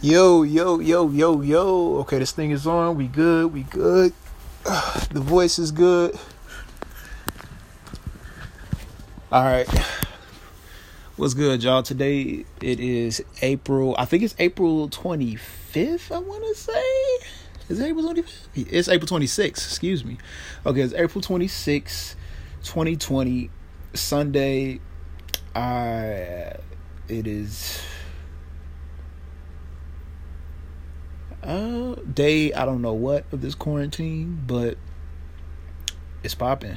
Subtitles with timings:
[0.00, 1.96] Yo, yo, yo, yo, yo.
[1.96, 2.96] Okay, this thing is on.
[2.96, 3.52] We good.
[3.52, 4.12] We good.
[5.10, 6.16] The voice is good.
[9.32, 9.66] All right.
[11.16, 11.82] What's good, y'all?
[11.82, 13.96] Today it is April.
[13.98, 17.68] I think it's April 25th, I want to say.
[17.68, 18.46] Is it April 25th?
[18.54, 20.18] It's April 26th, excuse me.
[20.64, 22.14] Okay, it's April 26th,
[22.62, 23.50] 2020,
[23.94, 24.78] Sunday.
[25.56, 26.52] Uh,
[27.08, 27.82] it is
[31.42, 34.76] uh day I don't know what of this quarantine, but
[36.22, 36.76] it's popping.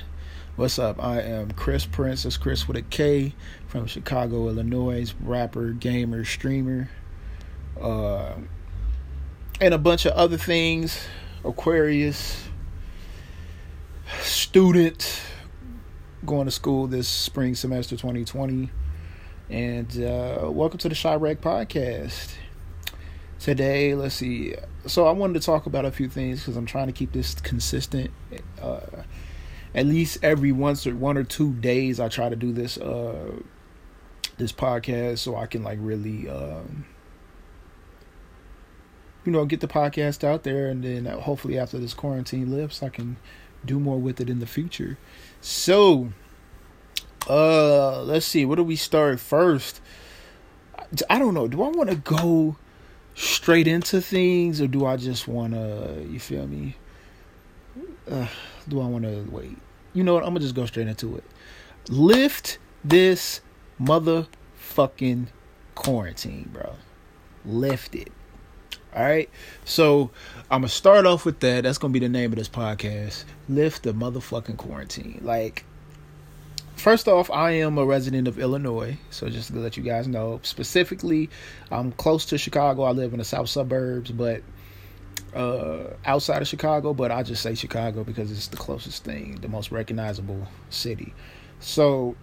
[0.55, 1.03] What's up?
[1.03, 2.25] I am Kris Prince.
[2.25, 3.33] It's Chris with a K
[3.67, 5.13] from Chicago, Illinois.
[5.21, 6.89] Rapper, gamer, streamer,
[7.81, 8.33] uh,
[9.59, 11.05] and a bunch of other things.
[11.43, 12.43] Aquarius,
[14.19, 15.21] student,
[16.25, 18.69] going to school this spring semester 2020.
[19.49, 22.35] And uh, welcome to the Chiraq Podcast
[23.41, 24.55] today let's see.
[24.85, 27.35] So i wanted to talk about a few things because i'm trying to keep this
[27.35, 28.11] consistent
[28.61, 28.79] uh,
[29.75, 33.31] at least every once or one or two days i try to do this uh,
[34.37, 36.85] this podcast so i can like really um,
[39.25, 42.89] you know get the podcast out there and then hopefully after this quarantine lifts i
[42.89, 43.17] can
[43.65, 44.97] do more with it in the future.
[45.39, 46.11] So
[47.29, 48.45] uh let's see.
[48.45, 49.81] Where do we start first?
[51.09, 51.47] I don't know.
[51.47, 52.57] Do i want to go
[53.15, 56.75] straight into things or do I just want to, you feel me?
[58.09, 58.27] Uh,
[58.67, 59.57] do I want to wait?
[59.93, 60.23] You know what?
[60.23, 61.23] I'm going to just go straight into it.
[61.89, 63.41] Lift this
[63.81, 65.27] motherfucking
[65.75, 66.75] quarantine, bro.
[67.45, 68.11] Lift it.
[68.95, 69.29] All right.
[69.65, 70.11] So
[70.49, 71.63] I'm going to start off with that.
[71.63, 73.23] That's going to be the name of this podcast.
[73.47, 75.21] Lift the motherfucking quarantine.
[75.23, 75.65] Like,
[76.81, 80.39] First off, I am a resident of Illinois, so just to let you guys know,
[80.41, 81.29] specifically,
[81.69, 82.81] I'm close to Chicago.
[82.81, 84.41] I live in the south suburbs, but
[85.35, 89.47] uh, outside of Chicago, but I just say Chicago because it's the closest thing, the
[89.47, 91.13] most recognizable city.
[91.59, 92.15] So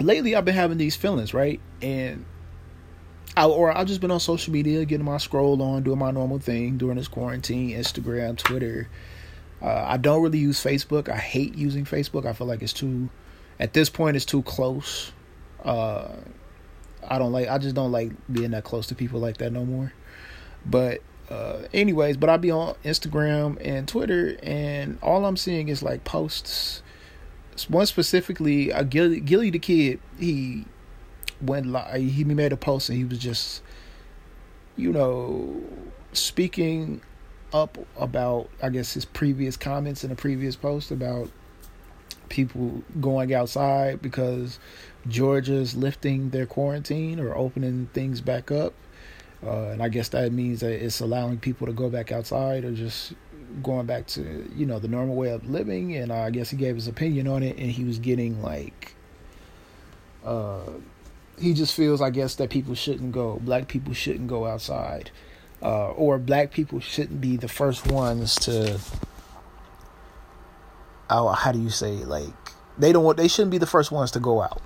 [0.00, 1.60] lately, I've been having these feelings, right?
[1.82, 2.24] And
[3.36, 6.38] I, or I've just been on social media, getting my scroll on, doing my normal
[6.38, 8.88] thing during this quarantine, Instagram, Twitter.
[9.60, 11.10] Uh, I don't really use Facebook.
[11.10, 12.24] I hate using Facebook.
[12.24, 13.10] I feel like it's too
[13.60, 15.12] at this point it's too close.
[15.62, 16.08] Uh,
[17.06, 17.48] I don't like.
[17.48, 19.92] I just don't like being that close to people like that no more.
[20.66, 25.82] But uh, anyways, but I'll be on Instagram and Twitter, and all I'm seeing is
[25.82, 26.82] like posts.
[27.68, 30.64] One specifically, uh, Gillie, Gillie the kid, he
[31.42, 32.00] went live.
[32.00, 33.62] He made a post and he was just,
[34.76, 35.62] you know,
[36.12, 37.02] speaking
[37.52, 41.30] up about I guess his previous comments in a previous post about
[42.30, 44.58] people going outside because
[45.06, 48.72] Georgia's lifting their quarantine or opening things back up.
[49.44, 52.72] Uh, and I guess that means that it's allowing people to go back outside or
[52.72, 53.12] just
[53.62, 55.96] going back to, you know, the normal way of living.
[55.96, 58.94] And I guess he gave his opinion on it and he was getting like,
[60.24, 60.70] uh,
[61.38, 65.10] he just feels, I guess, that people shouldn't go, black people shouldn't go outside.
[65.62, 68.80] Uh, or black people shouldn't be the first ones to
[71.10, 72.34] how do you say like
[72.78, 74.62] they don't want they shouldn't be the first ones to go out.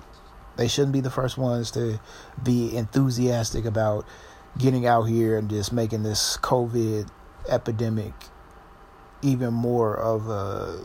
[0.57, 1.99] They shouldn't be the first ones to
[2.41, 4.05] be enthusiastic about
[4.57, 7.09] getting out here and just making this COVID
[7.49, 8.13] epidemic
[9.21, 10.79] even more of a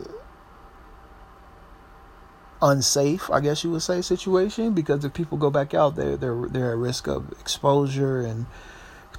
[2.61, 6.47] unsafe, I guess you would say, situation because if people go back out, they're they're
[6.47, 8.45] they're at risk of exposure and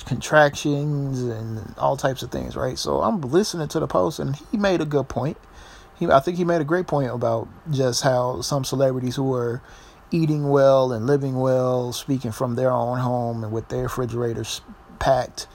[0.04, 2.78] contractions and all types of things, right?
[2.78, 5.38] So I'm listening to the post and he made a good point
[5.98, 9.62] he, I think he made a great point about just how some celebrities who are
[10.10, 14.60] eating well and living well, speaking from their own home and with their refrigerators
[14.98, 15.46] packed.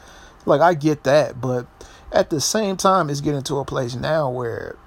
[0.45, 1.67] Like I get that, but
[2.11, 4.77] at the same time, it's getting to a place now where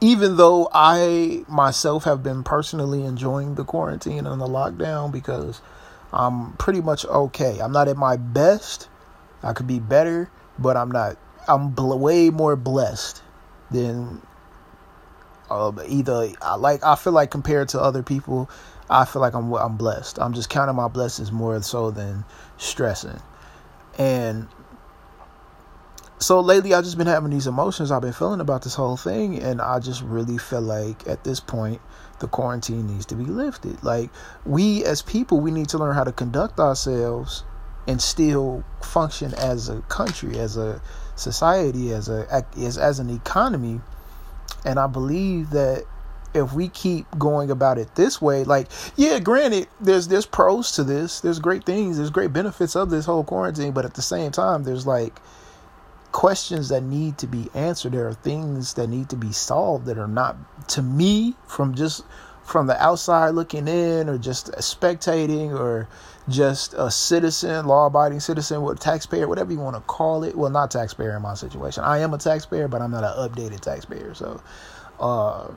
[0.00, 5.60] even though I myself have been personally enjoying the quarantine and the lockdown because
[6.12, 7.58] I'm pretty much okay.
[7.60, 8.88] I'm not at my best.
[9.42, 11.16] I could be better, but I'm not
[11.50, 13.22] I'm bl- way more blessed
[13.70, 14.22] than
[15.50, 18.48] uh, either I like I feel like compared to other people,
[18.88, 20.18] I feel like I'm I'm blessed.
[20.20, 22.24] I'm just counting my blessings more so than
[22.56, 23.20] stressing.
[23.98, 24.46] And
[26.18, 29.42] so lately I've just been having these emotions I've been feeling about this whole thing
[29.42, 31.80] and I just really feel like at this point
[32.20, 33.82] the quarantine needs to be lifted.
[33.82, 34.10] Like
[34.46, 37.42] we as people we need to learn how to conduct ourselves
[37.90, 40.80] and still function as a country, as a
[41.16, 43.80] society, as a as as an economy.
[44.64, 45.84] And I believe that
[46.32, 50.84] if we keep going about it this way, like yeah, granted, there's there's pros to
[50.84, 51.20] this.
[51.20, 51.96] There's great things.
[51.96, 55.18] There's great benefits of this whole quarantine, but at the same time, there's like
[56.12, 57.92] questions that need to be answered.
[57.92, 60.36] There are things that need to be solved that are not
[60.68, 62.04] to me from just
[62.50, 65.88] from the outside looking in or just spectating or
[66.28, 70.36] just a citizen, law abiding citizen, what taxpayer, whatever you want to call it.
[70.36, 71.84] Well, not taxpayer in my situation.
[71.84, 74.14] I am a taxpayer, but I'm not an updated taxpayer.
[74.14, 74.42] So,
[74.98, 75.48] uh,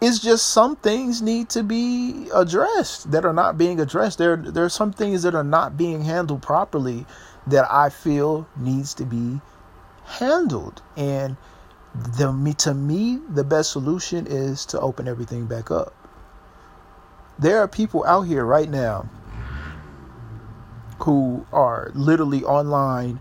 [0.00, 4.18] it's just some things need to be addressed that are not being addressed.
[4.18, 7.04] There, there are some things that are not being handled properly
[7.46, 9.40] that I feel needs to be
[10.04, 10.82] handled.
[10.96, 11.36] And
[12.16, 15.94] the me to me, the best solution is to open everything back up.
[17.38, 19.08] There are people out here right now
[21.00, 23.20] who are literally online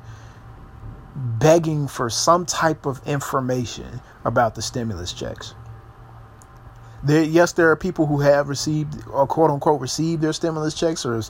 [1.16, 5.54] begging for some type of information about the stimulus checks.
[7.04, 11.06] There, yes, there are people who have received or quote unquote received their stimulus checks,
[11.06, 11.22] or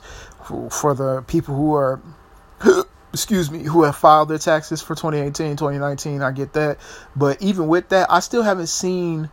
[0.70, 2.00] for the people who are
[3.12, 6.22] excuse me, who have filed their taxes for 2018, 2019.
[6.22, 6.78] I get that.
[7.16, 9.30] But even with that, I still haven't seen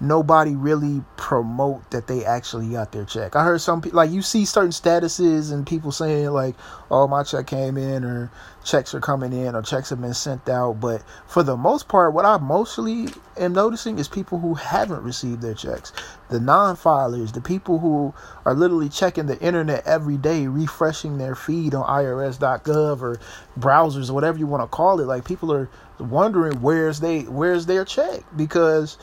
[0.00, 3.36] nobody really promote that they actually got their check.
[3.36, 6.56] I heard some people like you see certain statuses and people saying like,
[6.90, 8.30] "Oh, my check came in," or
[8.64, 12.12] "Checks are coming in," or "Checks have been sent out." But for the most part,
[12.12, 15.92] what I mostly am noticing is people who haven't received their checks,
[16.28, 18.12] the non-filers, the people who
[18.44, 23.18] are literally checking the internet every day, refreshing their feed on IRS.gov or
[23.58, 25.06] browsers or whatever you want to call it.
[25.06, 25.68] Like people are
[25.98, 28.98] wondering where's they where's their check because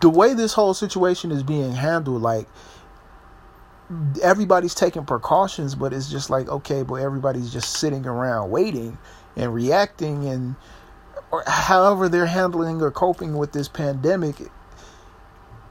[0.00, 2.46] the way this whole situation is being handled, like
[4.22, 8.98] everybody's taking precautions, but it's just like okay, but everybody's just sitting around waiting
[9.36, 10.56] and reacting and
[11.30, 14.36] or however they're handling or coping with this pandemic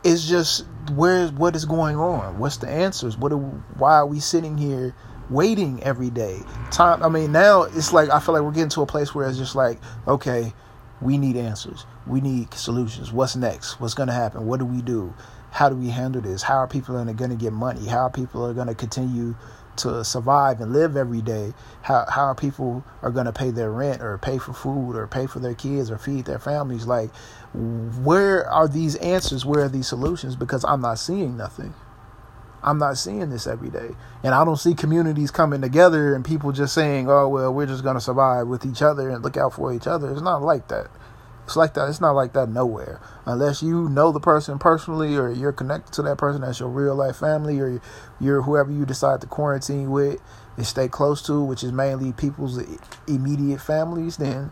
[0.04, 2.38] is just where what is going on?
[2.38, 3.18] What's the answers?
[3.18, 4.94] What are, why are we sitting here
[5.30, 6.40] waiting every day?
[6.72, 9.28] Time I mean now it's like I feel like we're getting to a place where
[9.28, 10.54] it's just like okay,
[11.02, 11.86] we need answers.
[12.08, 13.12] We need solutions.
[13.12, 13.80] What's next?
[13.80, 14.46] What's going to happen?
[14.46, 15.14] What do we do?
[15.52, 16.44] How do we handle this?
[16.44, 17.88] How are people going to get money?
[17.88, 19.36] How are people are going to continue
[19.78, 21.54] to survive and live every day?
[21.82, 25.08] How how are people are going to pay their rent or pay for food or
[25.08, 26.88] pay for their kids or feed their families?
[26.88, 27.12] Like,
[27.54, 29.46] where are these answers?
[29.46, 30.36] Where are these solutions?
[30.36, 31.74] Because I'm not seeing nothing.
[32.64, 33.90] I'm not seeing this every day.
[34.24, 37.84] And I don't see communities coming together and people just saying, oh, well, we're just
[37.84, 40.12] going to survive with each other and look out for each other.
[40.12, 40.88] It's not like that.
[41.46, 41.90] It's like that.
[41.90, 43.02] It's not like that nowhere.
[43.26, 46.96] Unless you know the person personally or you're connected to that person as your real
[46.96, 47.82] life family or
[48.20, 50.22] you're whoever you decide to quarantine with
[50.56, 52.64] and stay close to, which is mainly people's
[53.08, 54.52] immediate families, then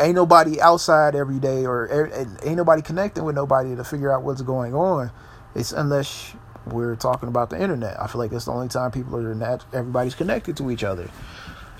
[0.00, 4.22] ain't nobody outside every day or er, ain't nobody connecting with nobody to figure out
[4.22, 5.10] what's going on.
[5.54, 6.34] It's unless
[6.66, 8.00] we're talking about the internet.
[8.00, 11.10] I feel like that's the only time people are not everybody's connected to each other.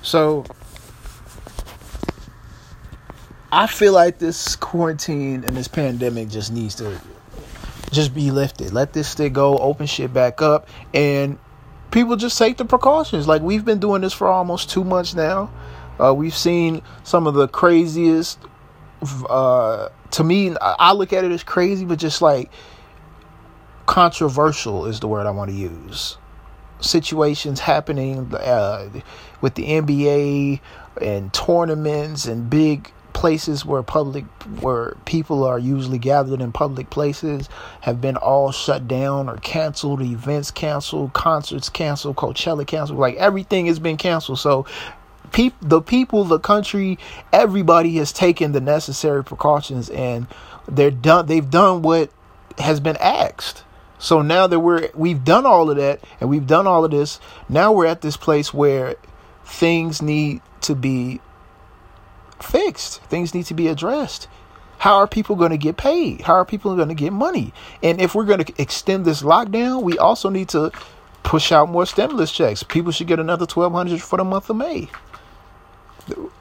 [0.02, 0.44] So
[3.50, 7.00] I feel like this quarantine and this pandemic just needs to
[7.90, 8.72] just be lifted.
[8.72, 11.38] Let this shit go, open shit back up, and
[11.90, 13.28] people just take the precautions.
[13.28, 15.50] Like we've been doing this for almost two months now.
[16.00, 18.38] Uh, we've seen some of the craziest.
[19.28, 22.50] Uh, to me, I look at it as crazy, but just like
[23.86, 26.16] controversial is the word I want to use.
[26.80, 28.88] Situations happening uh,
[29.40, 30.60] with the NBA
[31.00, 34.24] and tournaments and big places where public
[34.60, 37.48] where people are usually gathered in public places
[37.82, 43.66] have been all shut down or canceled events canceled concerts canceled coachella canceled like everything
[43.66, 44.64] has been canceled so
[45.30, 46.98] peop- the people the country
[47.32, 50.26] everybody has taken the necessary precautions and
[50.66, 52.10] they're done they've done what
[52.58, 53.62] has been asked
[54.02, 57.20] so now that we're we've done all of that and we've done all of this,
[57.48, 58.96] now we're at this place where
[59.44, 61.20] things need to be
[62.42, 63.00] fixed.
[63.04, 64.26] Things need to be addressed.
[64.78, 66.22] How are people going to get paid?
[66.22, 67.54] How are people going to get money?
[67.80, 70.72] And if we're going to extend this lockdown, we also need to
[71.22, 72.64] push out more stimulus checks.
[72.64, 74.88] People should get another 1200 for the month of May.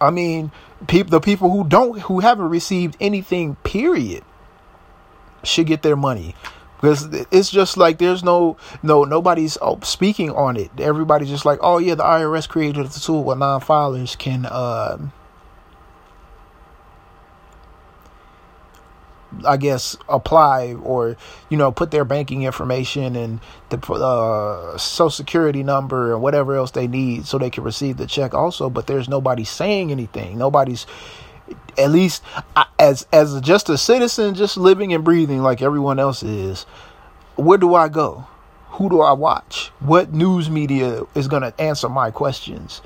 [0.01, 0.51] I mean,
[0.87, 4.23] people the people who don't who haven't received anything period
[5.43, 6.33] should get their money
[6.81, 10.71] because it's just like there's no no nobody's oh, speaking on it.
[10.79, 14.45] Everybody's just like, oh yeah, the IRS created the tool where non-filers can.
[14.45, 14.97] Uh,
[19.45, 21.15] I guess apply or
[21.49, 26.71] you know put their banking information and the uh, social security number and whatever else
[26.71, 28.69] they need so they can receive the check also.
[28.69, 30.37] But there's nobody saying anything.
[30.37, 30.85] Nobody's
[31.77, 32.23] at least
[32.81, 36.63] as as just a citizen, just living and breathing like everyone else is,
[37.35, 38.25] where do I go?
[38.71, 39.67] Who do I watch?
[39.79, 42.81] What news media is going to answer my questions?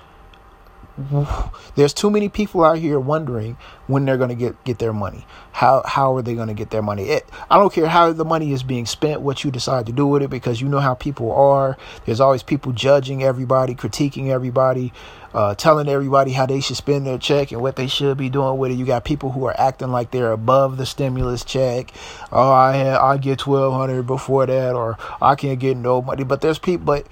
[1.76, 5.26] There's too many people out here wondering when they're going to get get their money.
[5.52, 7.04] How how are they going to get their money?
[7.04, 10.08] It, I don't care how the money is being spent, what you decide to do
[10.08, 11.78] with it, because you know how people are.
[12.06, 14.94] There's always people judging everybody, critiquing everybody,
[15.34, 18.58] uh, telling everybody how they should spend their check and what they should be doing
[18.58, 18.76] with it.
[18.76, 21.92] You got people who are acting like they're above the stimulus check.
[22.32, 26.24] Oh, I I get twelve hundred before that, or I can't get no money.
[26.24, 27.06] But there's people, but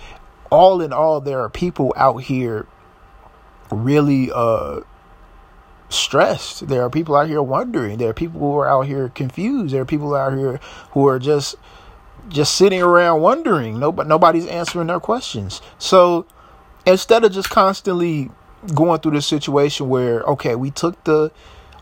[0.50, 2.66] all in all, there are people out here
[3.72, 4.82] really uh
[5.90, 6.68] stressed.
[6.68, 7.98] There are people out here wondering.
[7.98, 9.74] There are people who are out here confused.
[9.74, 10.60] There are people out here
[10.92, 11.56] who are just
[12.30, 13.80] just sitting around wondering.
[13.80, 15.62] Nobody nobody's answering their questions.
[15.78, 16.26] So
[16.86, 18.32] instead of just constantly
[18.74, 21.32] going through this situation where okay, we took the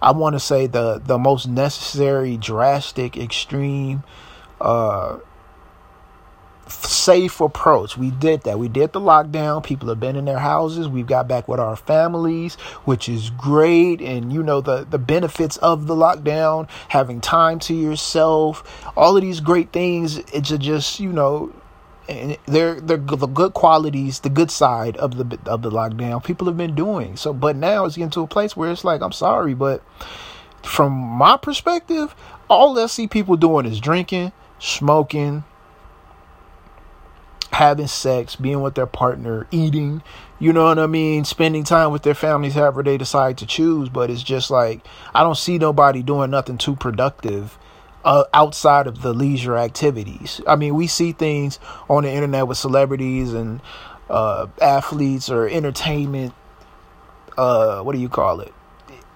[0.01, 4.03] I want to say the the most necessary drastic extreme
[4.59, 5.17] uh
[6.71, 7.97] safe approach.
[7.97, 8.59] We did that.
[8.59, 9.63] We did the lockdown.
[9.63, 10.87] People have been in their houses.
[10.87, 14.01] We've got back with our families, which is great.
[14.01, 18.63] And you know the the benefits of the lockdown, having time to yourself,
[18.95, 20.17] all of these great things.
[20.17, 21.53] It's just you know.
[22.45, 26.21] They're they're the good qualities, the good side of the of the lockdown.
[26.21, 29.01] People have been doing so, but now it's getting to a place where it's like,
[29.01, 29.81] I'm sorry, but
[30.63, 32.13] from my perspective,
[32.49, 35.45] all I see people doing is drinking, smoking,
[37.51, 40.01] having sex, being with their partner, eating,
[40.39, 43.89] you know what I mean, spending time with their families however they decide to choose.
[43.89, 47.58] But it's just like, I don't see nobody doing nothing too productive
[48.03, 50.41] uh, outside of the leisure activities.
[50.48, 53.62] I mean, we see things on the internet with celebrities and
[54.10, 56.34] uh, athletes or entertainment.
[57.38, 58.53] Uh, what do you call it?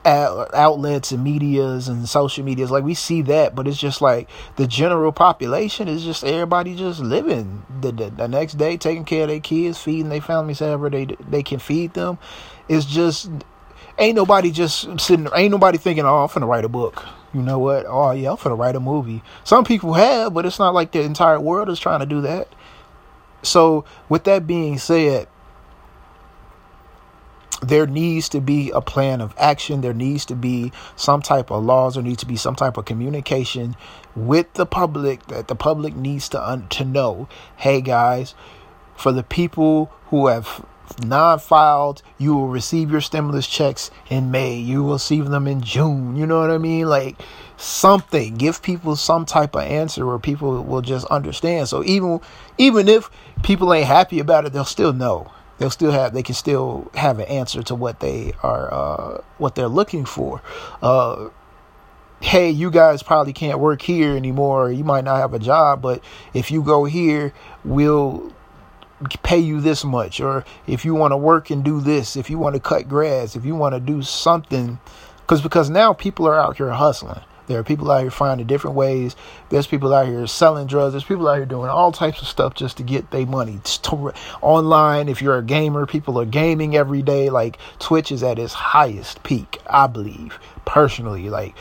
[0.05, 4.67] Outlets and medias and social medias like we see that but it's just like the
[4.67, 9.29] general population is just everybody just living the, the, the next day taking care of
[9.29, 12.17] their kids feeding their families however they they can feed them.
[12.67, 13.29] It's just
[13.97, 17.03] ain't nobody just sitting ain't nobody thinking oh i'm gonna write a book.
[17.33, 17.85] You know what?
[17.88, 19.24] Oh yeah i'm gonna write a movie.
[19.43, 22.47] Some people have but it's not like the entire world is trying to do that.
[23.41, 25.27] So with that being said
[27.62, 29.81] there needs to be a plan of action.
[29.81, 31.95] There needs to be some type of laws.
[31.95, 33.75] There needs to be some type of communication
[34.15, 37.27] with the public that the public needs to un- to know.
[37.57, 38.35] Hey guys,
[38.95, 40.65] for the people who have
[41.03, 44.55] non-filed, you will receive your stimulus checks in May.
[44.55, 46.15] You will receive them in June.
[46.15, 46.88] You know what I mean?
[46.88, 47.17] Like
[47.57, 48.35] something.
[48.35, 51.69] Give people some type of answer where people will just understand.
[51.69, 52.21] So even
[52.57, 53.09] even if
[53.43, 57.19] people ain't happy about it, they'll still know they'll still have they can still have
[57.19, 60.41] an answer to what they are uh, what they're looking for.
[60.81, 61.29] Uh,
[62.21, 64.71] hey, you guys probably can't work here anymore.
[64.71, 67.33] You might not have a job, but if you go here,
[67.63, 68.33] we'll
[69.24, 70.19] pay you this much.
[70.19, 73.35] Or if you want to work and do this, if you want to cut grass,
[73.35, 74.79] if you want to do something,
[75.21, 77.21] because because now people are out here hustling.
[77.47, 79.15] There are people out here finding different ways.
[79.49, 80.93] There's people out here selling drugs.
[80.93, 83.59] There's people out here doing all types of stuff just to get their money.
[84.41, 87.29] Online, if you're a gamer, people are gaming every day.
[87.29, 91.29] Like Twitch is at its highest peak, I believe, personally.
[91.29, 91.55] Like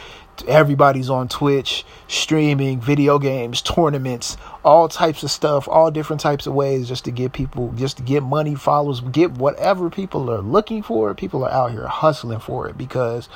[0.49, 6.55] everybody's on Twitch, streaming, video games, tournaments, all types of stuff, all different types of
[6.55, 10.83] ways just to get people, just to get money, followers, get whatever people are looking
[10.83, 11.15] for.
[11.15, 13.29] People are out here hustling for it because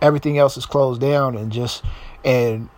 [0.00, 1.82] everything else is closed down and just
[2.24, 2.68] and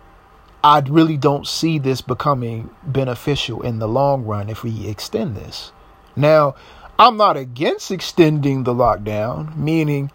[0.63, 5.73] I really don't see this becoming beneficial in the long run if we extend this.
[6.15, 6.55] Now,
[6.97, 10.09] I'm not against extending the lockdown, meaning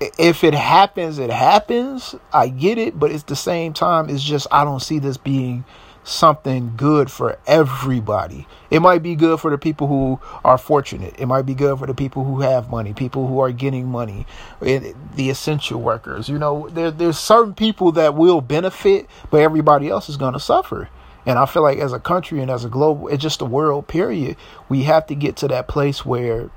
[0.00, 2.14] if it happens, it happens.
[2.32, 5.64] I get it, but at the same time, it's just I don't see this being
[6.02, 8.46] something good for everybody.
[8.70, 11.14] It might be good for the people who are fortunate.
[11.18, 14.26] It might be good for the people who have money, people who are getting money,
[14.60, 16.28] the essential workers.
[16.28, 20.40] You know, there, there's certain people that will benefit, but everybody else is going to
[20.40, 20.88] suffer.
[21.26, 23.86] And I feel like as a country and as a global, it's just a world
[23.86, 24.36] period,
[24.68, 26.50] we have to get to that place where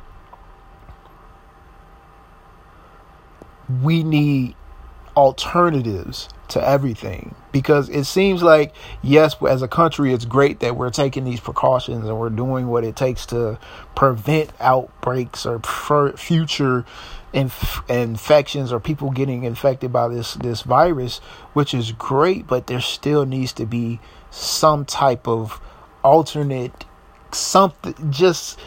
[3.81, 4.55] we need
[5.15, 7.35] alternatives to everything.
[7.51, 12.05] Because it seems like yes as a country it's great that we're taking these precautions
[12.05, 13.59] and we're doing what it takes to
[13.95, 15.59] prevent outbreaks or
[16.15, 16.85] future
[17.31, 21.19] inf- infections or people getting infected by this this virus
[21.53, 23.99] which is great but there still needs to be
[24.31, 25.59] some type of
[26.03, 26.85] alternate
[27.31, 28.59] something just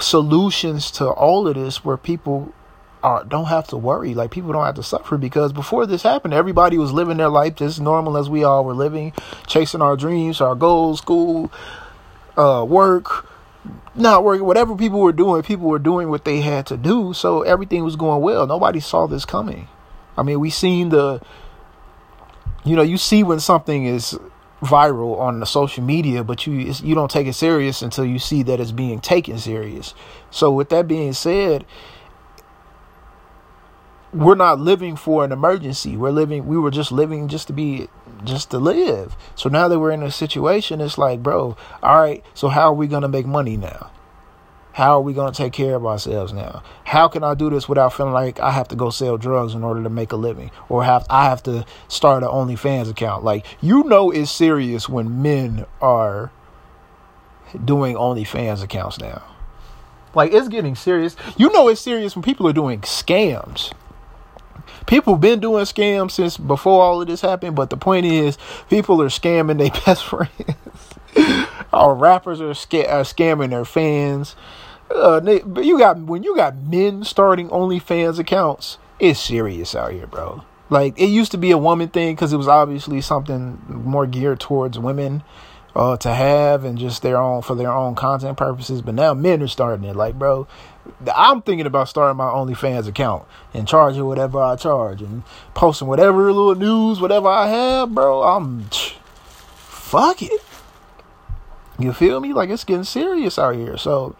[0.00, 2.52] solutions to all of this where people
[3.02, 4.14] are don't have to worry.
[4.14, 7.56] Like people don't have to suffer because before this happened, everybody was living their life
[7.56, 9.12] just normal as we all were living,
[9.46, 11.52] chasing our dreams, our goals, school,
[12.36, 13.26] uh, work,
[13.94, 17.12] not working, whatever people were doing, people were doing what they had to do.
[17.12, 18.46] So everything was going well.
[18.46, 19.68] Nobody saw this coming.
[20.16, 21.20] I mean, we seen the,
[22.64, 24.18] you know, you see when something is
[24.60, 26.52] viral on the social media, but you
[26.82, 29.94] you don't take it serious until you see that it's being taken serious.
[30.30, 31.64] So with that being said,
[34.12, 35.96] we're not living for an emergency.
[35.96, 37.88] We're living we were just living just to be
[38.24, 39.16] just to live.
[39.34, 42.74] So now that we're in a situation, it's like, bro, all right, so how are
[42.74, 43.90] we gonna make money now?
[44.72, 46.62] How are we gonna take care of ourselves now?
[46.84, 49.62] How can I do this without feeling like I have to go sell drugs in
[49.62, 50.50] order to make a living?
[50.68, 53.24] Or have I have to start an OnlyFans account?
[53.24, 56.32] Like you know it's serious when men are
[57.64, 59.22] doing OnlyFans accounts now.
[60.14, 61.14] Like it's getting serious.
[61.36, 63.74] You know it's serious when people are doing scams
[64.88, 68.36] people been doing scams since before all of this happened, but the point is,
[68.68, 70.32] people are scamming their best friends.
[71.72, 74.34] Our rappers are, sca- are scamming their fans.
[74.90, 79.92] Uh, they, but you got when you got men starting OnlyFans accounts, it's serious out
[79.92, 80.44] here, bro.
[80.70, 84.40] Like it used to be a woman thing because it was obviously something more geared
[84.40, 85.22] towards women
[85.76, 88.80] uh, to have and just their own for their own content purposes.
[88.80, 89.94] But now men are starting it.
[89.96, 90.46] Like, bro,
[91.14, 95.22] I'm thinking about starting my OnlyFans account and charging whatever I charge and
[95.54, 98.22] posting whatever little news, whatever I have, bro.
[98.22, 98.68] I'm
[99.54, 100.42] fuck it.
[101.78, 102.32] You feel me?
[102.32, 103.76] Like it's getting serious out here.
[103.76, 104.16] So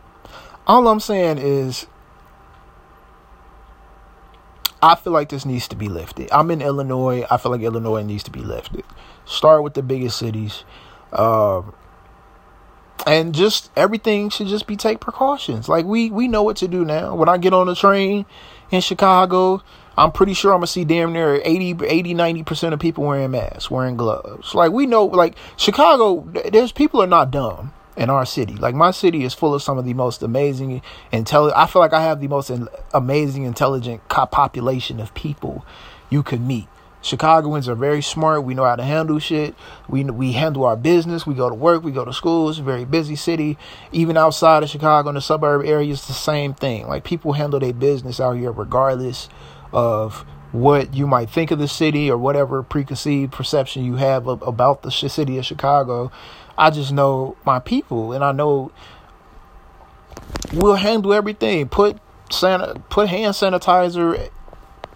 [0.66, 1.86] all I'm saying is
[4.80, 6.28] I feel like this needs to be lifted.
[6.30, 7.24] I'm in Illinois.
[7.30, 8.84] I feel like Illinois needs to be lifted.
[9.24, 10.64] Start with the biggest cities.
[11.12, 11.62] Uh,
[13.06, 15.68] and just everything should just be take precautions.
[15.68, 17.14] Like we we know what to do now.
[17.14, 18.26] When I get on the train
[18.70, 19.62] in Chicago,
[19.96, 23.70] I'm pretty sure I'm gonna see damn near 80, 80 90% of people wearing masks,
[23.70, 24.54] wearing gloves.
[24.54, 28.54] Like we know, like Chicago, there's people are not dumb in our city.
[28.54, 31.58] Like my city is full of some of the most amazing, intelligent.
[31.58, 32.50] I feel like I have the most
[32.94, 35.66] amazing, intelligent population of people
[36.10, 36.68] you could meet.
[37.08, 38.44] Chicagoans are very smart.
[38.44, 39.54] We know how to handle shit.
[39.88, 41.26] We we handle our business.
[41.26, 41.82] We go to work.
[41.82, 42.50] We go to school.
[42.50, 43.56] It's a very busy city.
[43.92, 46.86] Even outside of Chicago, in the suburb areas, the same thing.
[46.86, 49.28] Like people handle their business out here, regardless
[49.72, 54.42] of what you might think of the city or whatever preconceived perception you have of,
[54.42, 56.12] about the city of Chicago.
[56.56, 58.70] I just know my people, and I know
[60.52, 61.68] we'll handle everything.
[61.68, 61.98] Put
[62.30, 64.30] san- put hand sanitizer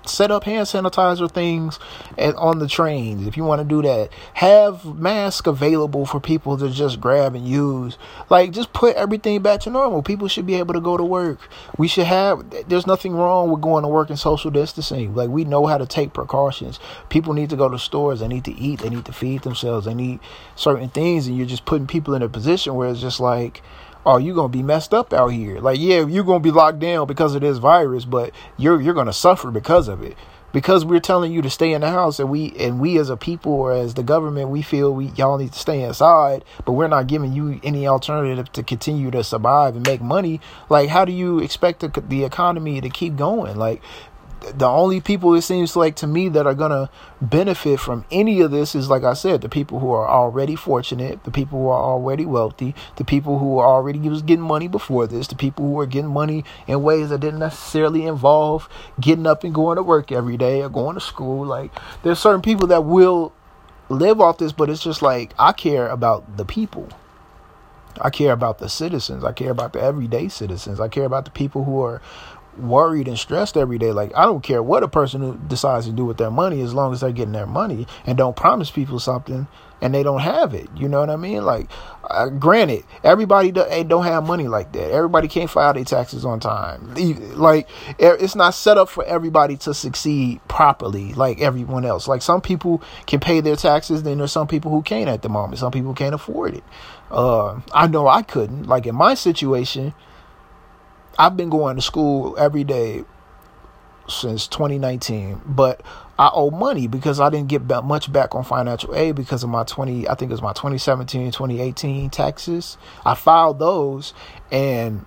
[0.04, 1.78] set up hand sanitizer things
[2.18, 4.10] at, on the trains if you want to do that.
[4.34, 7.98] Have masks available for people to just grab and use.
[8.30, 10.02] Like just put everything back to normal.
[10.02, 11.48] People should be able to go to work.
[11.78, 15.14] We should have there's nothing wrong with going to work in social distancing.
[15.14, 16.78] Like we know how to take precautions.
[17.08, 19.86] People need to go to stores, they need to eat, they need to feed themselves,
[19.86, 20.20] they need
[20.56, 23.62] certain things and you're just putting people in a position where it's just like
[24.04, 25.60] oh, you're gonna be messed up out here.
[25.60, 29.12] Like, yeah, you're gonna be locked down because of this virus, but you're you're gonna
[29.12, 30.16] suffer because of it.
[30.52, 33.16] Because we're telling you to stay in the house, and we and we as a
[33.16, 36.88] people or as the government, we feel we y'all need to stay inside, but we're
[36.88, 40.42] not giving you any alternative to continue to survive and make money.
[40.68, 43.56] Like, how do you expect the, the economy to keep going?
[43.56, 43.80] Like,
[44.58, 48.50] the only people it seems like to me that are gonna benefit from any of
[48.50, 51.82] this is like I said, the people who are already fortunate, the people who are
[51.82, 55.78] already wealthy, the people who are already was getting money before this, the people who
[55.80, 58.68] are getting money in ways that didn't necessarily involve
[59.00, 61.44] getting up and going to work every day or going to school.
[61.44, 61.70] Like
[62.02, 63.32] there's certain people that will
[63.88, 66.88] live off this, but it's just like I care about the people.
[68.00, 69.22] I care about the citizens.
[69.22, 70.80] I care about the everyday citizens.
[70.80, 72.00] I care about the people who are
[72.58, 73.92] worried and stressed every day.
[73.92, 76.92] Like I don't care what a person decides to do with their money, as long
[76.92, 79.46] as they're getting their money and don't promise people something
[79.82, 80.68] and they don't have it.
[80.76, 81.44] You know what I mean?
[81.44, 81.68] Like,
[82.08, 84.92] uh, granted, everybody do, don't have money like that.
[84.92, 86.94] Everybody can't file their taxes on time.
[87.34, 92.06] Like, it's not set up for everybody to succeed properly, like everyone else.
[92.06, 95.28] Like some people can pay their taxes, then there's some people who can't at the
[95.28, 95.58] moment.
[95.58, 96.64] Some people can't afford it.
[97.10, 98.66] Uh, I know I couldn't.
[98.66, 99.94] Like in my situation
[101.18, 103.04] I've been going to school every day
[104.08, 105.82] since 2019, but
[106.18, 109.64] I owe money because I didn't get much back on financial aid because of my
[109.64, 112.78] 20, I think it was my 2017 2018 taxes.
[113.04, 114.14] I filed those
[114.50, 115.04] and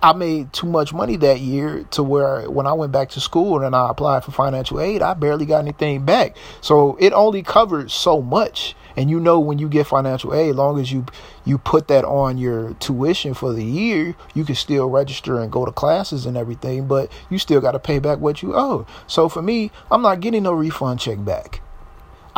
[0.00, 3.64] I made too much money that year to where when I went back to school
[3.64, 6.36] and I applied for financial aid, I barely got anything back.
[6.60, 8.76] So it only covered so much.
[8.96, 11.06] And you know when you get financial aid, long as you
[11.44, 15.64] you put that on your tuition for the year, you can still register and go
[15.64, 18.86] to classes and everything, but you still got to pay back what you owe.
[19.06, 21.60] So for me, I'm not getting no refund check back.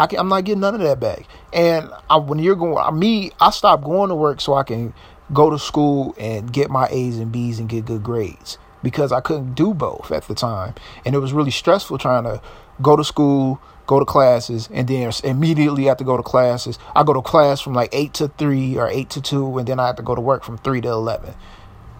[0.00, 1.26] I am not getting none of that back.
[1.52, 4.94] And I, when you're going, me, I stopped going to work so I can
[5.32, 9.20] go to school and get my A's and B's and get good grades because I
[9.20, 10.74] couldn't do both at the time.
[11.04, 12.40] And it was really stressful trying to
[12.80, 16.78] go to school, go to classes, and then immediately have to go to classes.
[16.94, 19.78] I go to class from like 8 to 3 or 8 to 2, and then
[19.78, 21.34] I have to go to work from 3 to 11.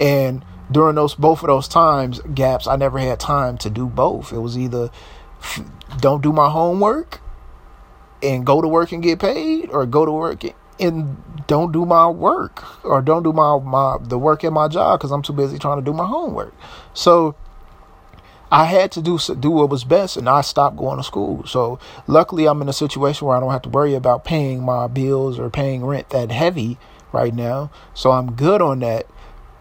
[0.00, 4.32] And during those both of those times gaps, I never had time to do both.
[4.32, 4.90] It was either
[5.98, 7.20] don't do my homework
[8.22, 10.44] and go to work and get paid or go to work
[10.80, 14.98] and don't do my work or don't do my, my the work at my job
[14.98, 16.54] because I'm too busy trying to do my homework.
[16.94, 17.34] So
[18.50, 21.46] I had to do do what was best, and I stopped going to school.
[21.46, 24.88] So luckily, I'm in a situation where I don't have to worry about paying my
[24.88, 26.78] bills or paying rent that heavy
[27.12, 27.70] right now.
[27.94, 29.06] So I'm good on that.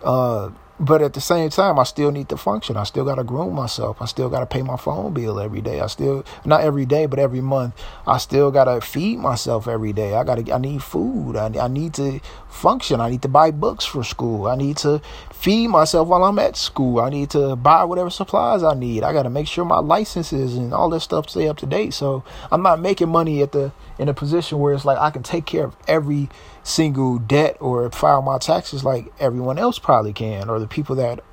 [0.04, 0.50] Uh,
[0.80, 2.78] but at the same time, I still need to function.
[2.78, 4.02] I still got to groom myself.
[4.02, 5.82] I still got to pay my phone bill every day.
[5.82, 7.76] I still, not every day, but every month.
[8.08, 10.16] I still got to feed myself every day.
[10.16, 11.36] I got to, I need food.
[11.36, 13.02] I, I need to function.
[13.02, 14.48] I need to buy books for school.
[14.48, 15.02] I need to
[15.34, 17.02] feed myself while I'm at school.
[17.02, 19.04] I need to buy whatever supplies I need.
[19.04, 21.94] I got to make sure my licenses and all that stuff stay up to date.
[21.94, 25.24] So I'm not making money at the, in a position where it's like I can
[25.24, 26.30] take care of every
[26.70, 31.24] single debt or file my taxes like everyone else probably can, or the people that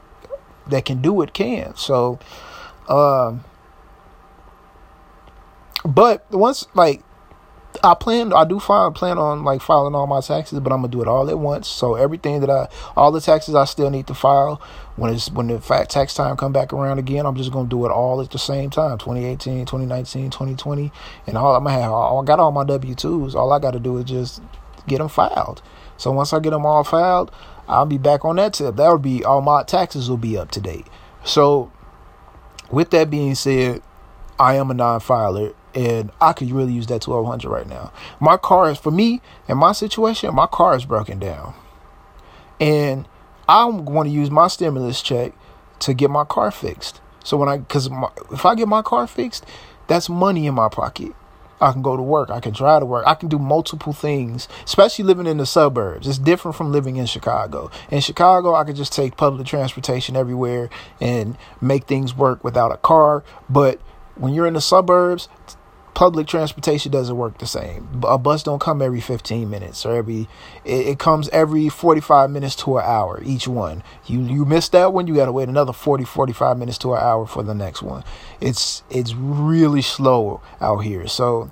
[0.69, 1.77] that can do it can.
[1.77, 2.19] So,
[2.89, 3.45] um,
[5.85, 7.03] but once like
[7.85, 10.89] I plan, I do find plan on like filing all my taxes, but I'm gonna
[10.91, 11.69] do it all at once.
[11.69, 14.61] So everything that I, all the taxes I still need to file
[14.97, 17.85] when it's when the fat tax time come back around again, I'm just gonna do
[17.87, 18.99] it all at the same time.
[18.99, 20.93] 2018, 2019, 2020,
[21.27, 21.93] and all I'm gonna have.
[21.93, 23.35] all, I got all my W twos.
[23.35, 24.43] All I got to do is just
[24.87, 25.63] get them filed.
[25.97, 27.31] So once I get them all filed,
[27.69, 28.77] I'll be back on that tip.
[28.77, 30.87] That would be all my taxes will be up to date.
[31.25, 31.73] So
[32.71, 33.83] with that being said,
[34.39, 37.93] I am a non-filer and I could really use that 1200 right now.
[38.21, 41.55] My car is for me in my situation, my car is broken down.
[42.61, 43.07] And
[43.49, 45.33] I'm going to use my stimulus check
[45.81, 47.01] to get my car fixed.
[47.25, 47.89] So when I cuz
[48.33, 49.45] if I get my car fixed,
[49.87, 51.15] that's money in my pocket.
[51.61, 52.31] I can go to work.
[52.31, 53.05] I can drive to work.
[53.07, 56.07] I can do multiple things, especially living in the suburbs.
[56.07, 57.71] It's different from living in Chicago.
[57.91, 60.69] In Chicago, I could just take public transportation everywhere
[61.01, 63.25] and make things work without a car.
[63.49, 63.81] But
[64.17, 65.29] when you're in the suburbs,
[65.97, 68.03] public transportation doesn't work the same.
[68.07, 70.29] A bus don't come every 15 minutes or every
[70.63, 73.83] it, it, comes every 45 minutes to an hour each one.
[74.05, 77.03] You you miss that one, you got to wait another 40 45 minutes to an
[77.03, 78.05] hour for the next one.
[78.43, 81.07] It's it's really slow out here.
[81.09, 81.51] So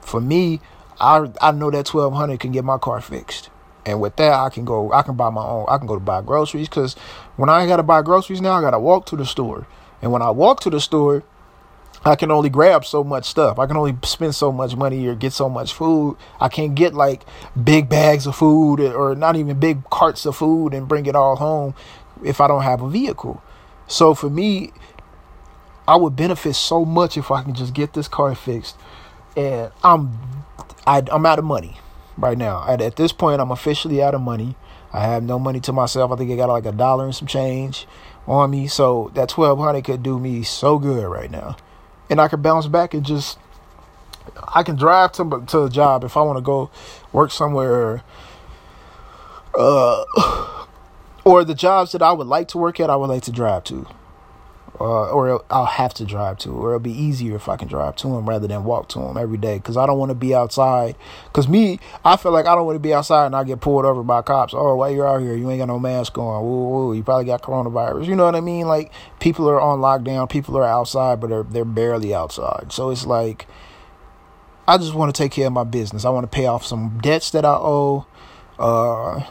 [0.00, 0.60] for me,
[0.98, 3.48] I I know that 1200 can get my car fixed.
[3.86, 4.92] And with that, I can go.
[4.92, 5.66] I can buy my own.
[5.68, 6.94] I can go to buy groceries because
[7.36, 9.68] when I gotta buy groceries now, I gotta walk to the store.
[10.02, 11.22] And when I walk to the store,
[12.06, 13.58] I can only grab so much stuff.
[13.58, 16.18] I can only spend so much money or get so much food.
[16.38, 17.24] I can't get like
[17.62, 21.36] big bags of food or not even big carts of food and bring it all
[21.36, 21.74] home
[22.22, 23.42] if I don't have a vehicle.
[23.86, 24.72] So for me,
[25.88, 28.76] I would benefit so much if I can just get this car fixed.
[29.34, 30.18] And I'm
[30.86, 31.78] I, am i am out of money
[32.18, 32.66] right now.
[32.68, 34.56] At, at this point, I'm officially out of money.
[34.92, 36.12] I have no money to myself.
[36.12, 37.86] I think I got like a dollar and some change
[38.26, 38.68] on me.
[38.68, 41.56] So that 1200 could do me so good right now
[42.10, 43.38] and I can bounce back and just
[44.54, 46.70] I can drive to to a job if I want to go
[47.12, 48.02] work somewhere.
[49.56, 50.04] Uh,
[51.24, 53.64] or the jobs that I would like to work at, I would like to drive
[53.64, 53.86] to
[54.80, 57.96] uh, or I'll have to drive to, or it'll be easier if I can drive
[57.96, 59.56] to them rather than walk to them every day.
[59.56, 60.96] Because I don't want to be outside.
[61.26, 63.84] Because me, I feel like I don't want to be outside and I get pulled
[63.84, 64.52] over by cops.
[64.54, 65.36] Oh, why you're out here?
[65.36, 66.42] You ain't got no mask on.
[66.42, 68.06] Woo, woo, you probably got coronavirus.
[68.06, 68.66] You know what I mean?
[68.66, 70.28] Like people are on lockdown.
[70.28, 72.72] People are outside, but they're they're barely outside.
[72.72, 73.46] So it's like
[74.66, 76.04] I just want to take care of my business.
[76.04, 78.06] I want to pay off some debts that I owe.
[78.58, 79.24] Uh,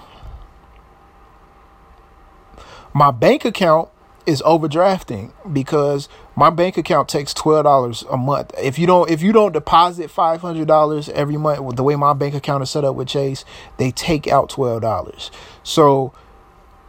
[2.94, 3.90] my bank account
[4.26, 8.52] is overdrafting because my bank account takes twelve dollars a month.
[8.58, 12.14] If you don't if you don't deposit five hundred dollars every month, the way my
[12.14, 13.46] bank account is set up with Chase,
[13.78, 15.32] they take out twelve dollars.
[15.64, 16.14] So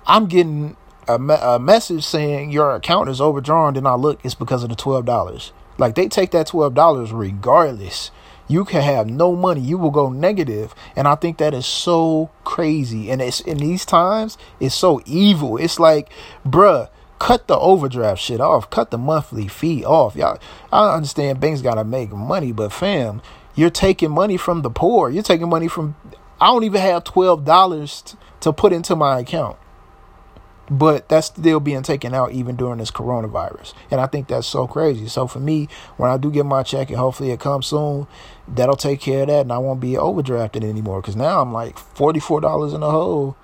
[0.07, 0.77] I'm getting
[1.09, 3.75] a, me- a message saying your account is overdrawn.
[3.75, 5.53] Then I look, it's because of the twelve dollars.
[5.77, 8.11] Like they take that twelve dollars regardless.
[8.47, 9.63] You can have no money.
[9.63, 10.07] You will go.
[10.09, 13.11] And I think that is so crazy.
[13.11, 15.57] And it's in these times, it's so evil.
[15.57, 16.11] It's like,
[16.47, 16.91] bruh,
[17.25, 18.69] cut the overdraft shit off.
[18.69, 20.15] Cut the monthly fee off.
[20.15, 20.39] Y'all
[20.71, 23.23] I understand banks gotta make money, but fam,
[23.55, 25.09] you're taking money from the poor.
[25.09, 25.97] You're taking money from
[26.39, 29.57] I don't even have twelve dollars to put into my account
[30.71, 34.67] but that's still being taken out even during this coronavirus and i think that's so
[34.67, 38.07] crazy so for me when i do get my check and hopefully it comes soon
[38.49, 41.77] that'll take care of that and i won't be overdrafted anymore because now i'm like
[41.77, 43.37] $44 in the hole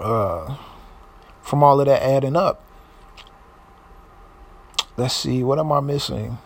[0.00, 0.56] uh,
[1.48, 2.62] from all of that adding up
[4.96, 6.38] let's see what am i missing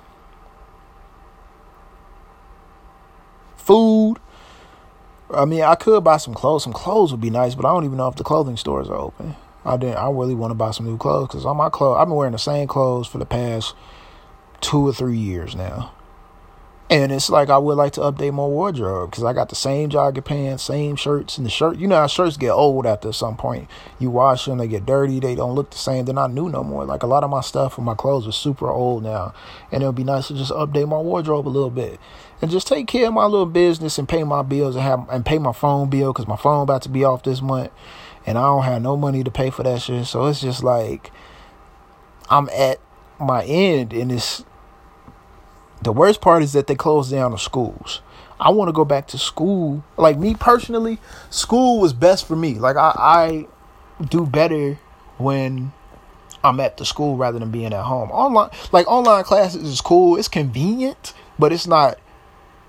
[3.56, 4.16] food
[5.34, 6.64] I mean, I could buy some clothes.
[6.64, 8.96] Some clothes would be nice, but I don't even know if the clothing stores are
[8.96, 9.34] open.
[9.64, 9.96] I didn't.
[9.96, 11.98] I really want to buy some new clothes because all my clothes.
[11.98, 13.74] I've been wearing the same clothes for the past
[14.60, 15.92] two or three years now,
[16.92, 19.88] and it's like I would like to update my wardrobe because I got the same
[19.88, 21.78] jogging pants, same shirts, and the shirt.
[21.78, 23.70] You know how shirts get old after some point.
[23.98, 26.04] You wash them, they get dirty, they don't look the same.
[26.04, 26.84] They're not new no more.
[26.84, 29.32] Like a lot of my stuff and my clothes are super old now,
[29.70, 31.98] and it would be nice to just update my wardrobe a little bit
[32.42, 35.24] and just take care of my little business and pay my bills and have and
[35.24, 37.70] pay my phone bill because my phone about to be off this month,
[38.26, 40.04] and I don't have no money to pay for that shit.
[40.04, 41.10] So it's just like
[42.28, 42.80] I'm at
[43.18, 44.44] my end, and it's
[45.82, 48.00] the worst part is that they closed down the schools.
[48.40, 49.84] I want to go back to school.
[49.96, 50.98] Like me personally,
[51.30, 52.54] school was best for me.
[52.54, 53.46] Like I, I
[54.04, 54.78] do better
[55.18, 55.72] when
[56.42, 58.10] I'm at the school rather than being at home.
[58.10, 60.16] Online, like online classes is cool.
[60.16, 61.98] It's convenient, but it's not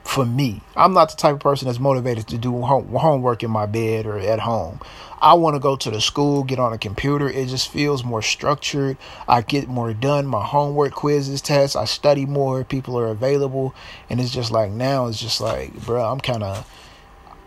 [0.04, 0.62] for me.
[0.76, 4.20] I'm not the type of person that's motivated to do homework in my bed or
[4.20, 4.80] at home.
[5.22, 7.30] I want to go to the school, get on a computer.
[7.30, 8.98] It just feels more structured.
[9.26, 10.26] I get more done.
[10.26, 11.78] My homework, quizzes, tests.
[11.78, 12.66] I study more.
[12.66, 13.74] People are available,
[14.10, 15.08] and it's just like now.
[15.08, 16.70] It's just like, bro, I'm kind of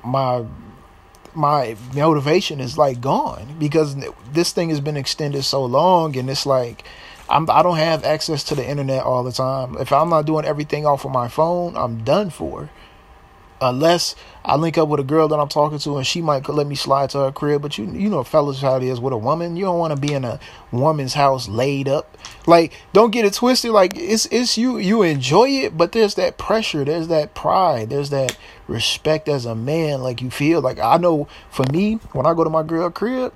[0.03, 0.47] my
[1.35, 3.95] my motivation is like gone because
[4.33, 6.83] this thing has been extended so long, and it's like
[7.29, 9.77] I'm, I don't have access to the internet all the time.
[9.79, 12.71] If I'm not doing everything off of my phone, I'm done for.
[13.59, 16.67] Unless I link up with a girl that I'm talking to and she might let
[16.67, 17.63] me slide to her crib.
[17.63, 19.57] But you you know, fellas, how it is with a woman.
[19.57, 20.39] You don't want to be in a
[20.73, 22.19] woman's house laid up.
[22.47, 23.71] Like, don't get it twisted.
[23.71, 26.85] Like, it's it's you you enjoy it, but there's that pressure.
[26.85, 27.89] There's that pride.
[27.89, 28.37] There's that
[28.69, 30.03] respect as a man.
[30.03, 33.33] Like you feel like I know for me when I go to my girl crib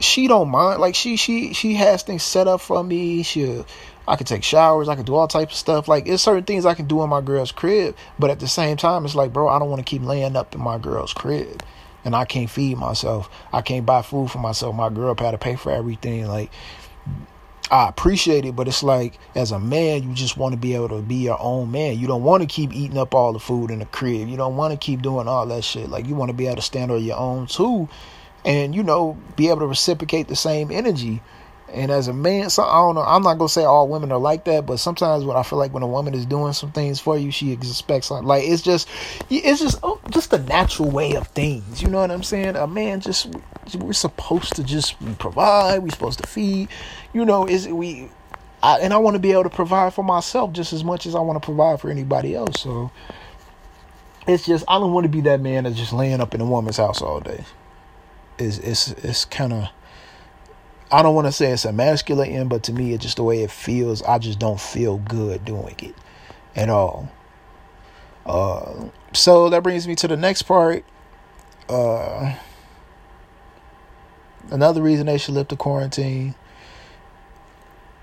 [0.00, 0.80] she don't mind.
[0.80, 3.22] Like she she she has things set up for me.
[3.22, 3.64] She
[4.08, 4.88] I can take showers.
[4.88, 5.88] I can do all types of stuff.
[5.88, 8.76] Like it's certain things I can do in my girl's crib, but at the same
[8.76, 11.62] time, it's like, bro, I don't want to keep laying up in my girl's crib,
[12.04, 13.28] and I can't feed myself.
[13.52, 14.74] I can't buy food for myself.
[14.74, 16.26] My girl had to pay for everything.
[16.26, 16.50] Like
[17.70, 20.88] I appreciate it, but it's like as a man, you just want to be able
[20.88, 21.98] to be your own man.
[21.98, 24.28] You don't want to keep eating up all the food in the crib.
[24.28, 25.90] You don't want to keep doing all that shit.
[25.90, 27.88] Like you want to be able to stand on your own too
[28.44, 31.22] and you know be able to reciprocate the same energy.
[31.72, 34.18] And as a man so i don't know i'm not gonna say all women are
[34.18, 36.98] like that but sometimes when i feel like when a woman is doing some things
[36.98, 38.88] for you she expects like, like it's just
[39.30, 42.56] it's just oh, just the natural way of things you know what i'm saying?
[42.56, 43.28] A man just
[43.78, 46.68] we're supposed to just provide we're supposed to feed
[47.12, 48.08] you know is we
[48.64, 51.14] I, and i want to be able to provide for myself just as much as
[51.14, 52.90] i want to provide for anybody else so.
[54.26, 56.44] It's just i don't want to be that man that's just laying up in a
[56.44, 57.44] woman's house all day
[58.40, 59.68] is it's it's kind of
[60.92, 63.50] I don't want to say it's emasculating, but to me, it's just the way it
[63.50, 64.02] feels.
[64.02, 65.94] I just don't feel good doing it
[66.56, 67.10] at all.
[68.26, 70.84] Uh, so that brings me to the next part.
[71.68, 72.34] Uh,
[74.50, 76.34] another reason they should lift the quarantine.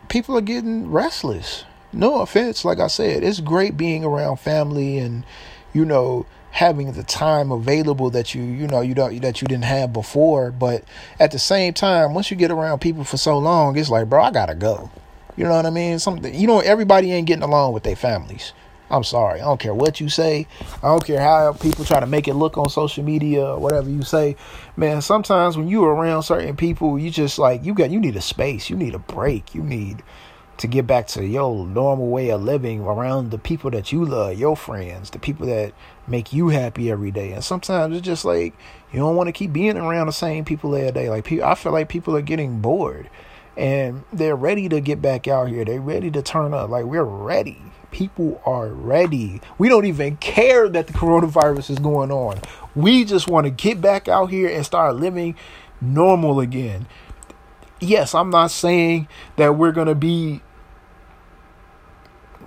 [0.07, 1.65] People are getting restless.
[1.91, 5.25] No offense, like I said, it's great being around family and
[5.73, 9.65] you know having the time available that you you know you don't that you didn't
[9.65, 10.51] have before.
[10.51, 10.83] But
[11.19, 14.23] at the same time once you get around people for so long it's like bro
[14.23, 14.89] i gotta go.
[15.35, 15.99] You know what i mean?
[15.99, 18.53] Something you know everybody ain't getting along with their families.
[18.89, 19.41] I'm sorry.
[19.41, 20.47] I don't care what you say.
[20.81, 23.89] I don't care how people try to make it look on social media or whatever
[23.89, 24.37] you say.
[24.77, 28.21] Man sometimes when you're around certain people you just like you got you need a
[28.21, 28.69] space.
[28.69, 29.53] You need a break.
[29.53, 30.03] You need
[30.57, 34.37] to get back to your normal way of living around the people that you love,
[34.37, 35.73] your friends, the people that
[36.07, 37.31] make you happy every day.
[37.31, 38.55] And sometimes it's just like
[38.91, 41.09] you don't want to keep being around the same people every day.
[41.09, 43.09] Like I feel like people are getting bored
[43.55, 45.65] and they're ready to get back out here.
[45.65, 46.69] They're ready to turn up.
[46.69, 47.61] Like we're ready.
[47.91, 49.41] People are ready.
[49.57, 52.39] We don't even care that the coronavirus is going on.
[52.75, 55.35] We just want to get back out here and start living
[55.81, 56.87] normal again.
[57.79, 60.41] Yes, I'm not saying that we're going to be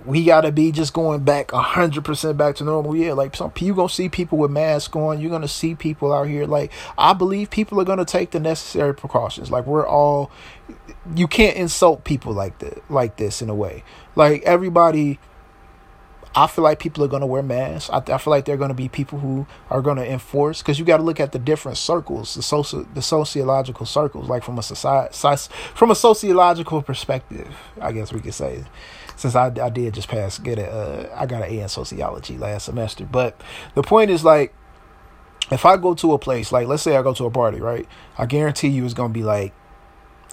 [0.05, 2.95] we gotta be just going back hundred percent back to normal.
[2.95, 5.19] Yeah, like some you gonna see people with masks on.
[5.19, 6.45] You're gonna see people out here.
[6.45, 9.51] Like I believe people are gonna take the necessary precautions.
[9.51, 10.31] Like we're all,
[11.15, 13.83] you can't insult people like that, like this in a way.
[14.15, 15.19] Like everybody
[16.33, 17.89] I feel like people are to wear masks.
[17.89, 20.85] I, I feel like there are to be people who are to enforce because you
[20.85, 24.63] got to look at the different circles, the social, the sociological circles, like from a
[24.63, 25.13] society,
[25.75, 27.53] from a sociological perspective.
[27.81, 28.63] I guess we could say,
[29.21, 32.39] since I, I did just pass get a, uh, I got an A in sociology
[32.39, 33.05] last semester.
[33.05, 33.39] But
[33.75, 34.51] the point is like,
[35.51, 37.87] if I go to a place, like let's say I go to a party, right?
[38.17, 39.53] I guarantee you it's to be like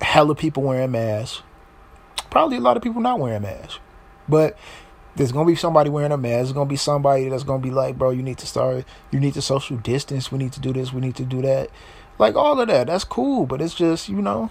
[0.00, 1.42] hella people wearing masks.
[2.30, 3.78] Probably a lot of people not wearing masks,
[4.26, 4.56] but
[5.16, 6.36] there's gonna be somebody wearing a mask.
[6.36, 8.86] There's gonna be somebody that's gonna be like, bro, you need to start.
[9.10, 10.32] You need to social distance.
[10.32, 10.94] We need to do this.
[10.94, 11.68] We need to do that.
[12.18, 12.86] Like all of that.
[12.86, 14.50] That's cool, but it's just you know.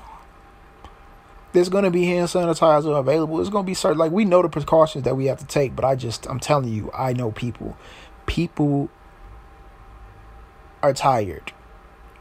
[1.57, 3.41] There's gonna be hand sanitizer available.
[3.41, 3.97] It's gonna be certain.
[3.97, 6.71] Like we know the precautions that we have to take, but I just I'm telling
[6.71, 7.75] you, I know people.
[8.27, 8.89] People
[10.83, 11.53] are tired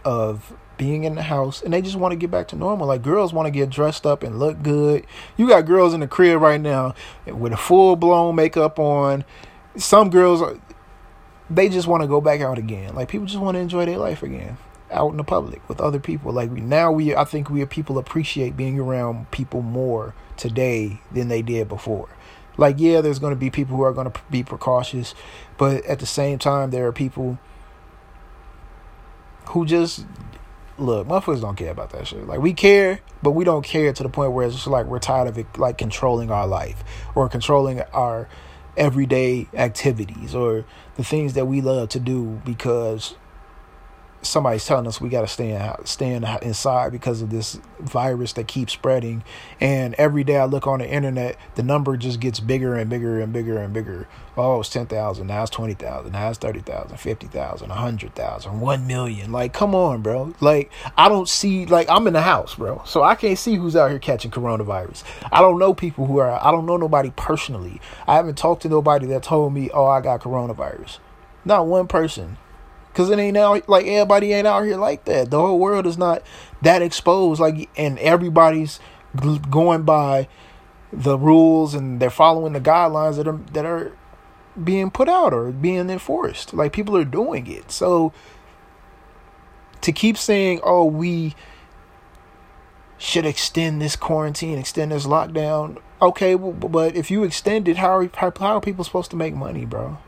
[0.07, 2.87] of being in the house and they just want to get back to normal.
[2.87, 5.05] Like girls want to get dressed up and look good.
[5.37, 6.95] You got girls in the crib right now
[7.27, 9.23] with a full blown makeup on.
[9.77, 10.59] Some girls
[11.51, 12.95] they just want to go back out again.
[12.95, 14.57] Like people just want to enjoy their life again
[14.91, 16.33] out in the public with other people.
[16.33, 21.29] Like we, now we I think we people appreciate being around people more today than
[21.29, 22.09] they did before.
[22.57, 25.15] Like yeah, there's going to be people who are going to be precautious,
[25.59, 27.39] but at the same time there are people
[29.47, 30.05] who just
[30.79, 32.27] look, motherfuckers don't care about that shit.
[32.27, 34.99] Like we care, but we don't care to the point where it's just like we're
[34.99, 36.83] tired of it, like controlling our life
[37.15, 38.29] or controlling our
[38.77, 40.65] everyday activities or
[40.97, 43.15] the things that we love to do because
[44.31, 48.33] somebody's telling us we got to stay in, stay in, inside because of this virus
[48.35, 49.25] that keeps spreading.
[49.61, 53.21] And every day I look on the internet, the number just gets bigger and bigger
[53.21, 54.09] and bigger and bigger.
[54.37, 55.27] Oh, it's 10,000.
[55.27, 56.13] Now it's 20,000.
[56.13, 59.33] Now it's 30,000, 50,000, 100,000, 1 million.
[59.33, 60.35] Like, come on, bro.
[60.41, 62.83] Like, I don't see, like, I'm in the house, bro.
[62.85, 65.05] So I can't see who's out here catching coronavirus.
[65.33, 67.81] I don't know people who are, I don't know nobody personally.
[68.07, 70.99] I haven't talked to nobody that told me, oh, I got coronavirus.
[71.45, 72.39] Not one person.
[72.97, 75.31] Cause it ain't out like everybody ain't out here like that.
[75.31, 76.23] The whole world is not
[76.63, 77.43] that exposed.
[77.43, 78.81] Like, and everybody's
[79.51, 80.29] going by
[80.91, 83.93] the rules and they're following the guidelines that are that are
[84.65, 86.55] being put out or being enforced.
[86.55, 87.71] Like people are doing it.
[87.71, 88.15] So
[89.83, 91.35] to keep saying, "Oh, we
[92.97, 98.11] should extend this quarantine, extend this lockdown," okay, but if you extend it, how are,
[98.15, 99.99] how are people supposed to make money, bro?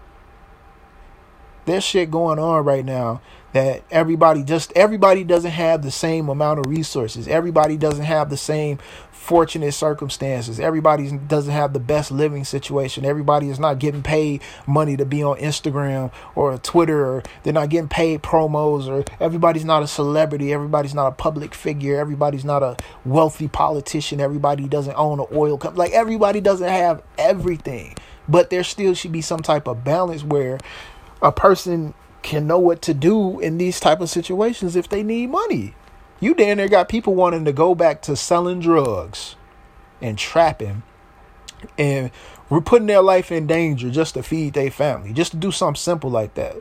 [1.69, 3.21] There's shit going on right now
[3.53, 7.27] that everybody just everybody doesn't have the same amount of resources.
[7.27, 8.79] Everybody doesn't have the same
[9.11, 10.59] fortunate circumstances.
[10.59, 13.05] Everybody doesn't have the best living situation.
[13.05, 17.69] Everybody is not getting paid money to be on Instagram or Twitter or they're not
[17.69, 20.53] getting paid promos or everybody's not a celebrity.
[20.53, 21.99] Everybody's not a public figure.
[21.99, 24.21] Everybody's not a wealthy politician.
[24.21, 25.79] Everybody doesn't own an oil company.
[25.79, 27.97] Like everybody doesn't have everything.
[28.31, 30.59] But there still should be some type of balance where
[31.23, 35.31] a person can know what to do in these type of situations if they need
[35.31, 35.75] money.
[36.21, 39.37] You damn near got people wanting to go back to selling drugs
[40.01, 40.83] and trapping
[41.77, 42.11] and
[42.49, 45.79] we're putting their life in danger just to feed their family, just to do something
[45.79, 46.57] simple like that.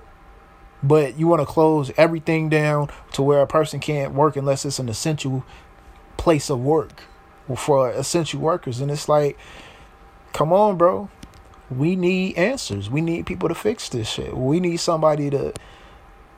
[0.83, 4.79] But you want to close everything down to where a person can't work unless it's
[4.79, 5.43] an essential
[6.17, 7.03] place of work
[7.55, 8.79] for essential workers.
[8.79, 9.37] And it's like,
[10.33, 11.09] come on, bro
[11.69, 12.89] we need answers.
[12.89, 14.35] We need people to fix this shit.
[14.35, 15.53] We need somebody to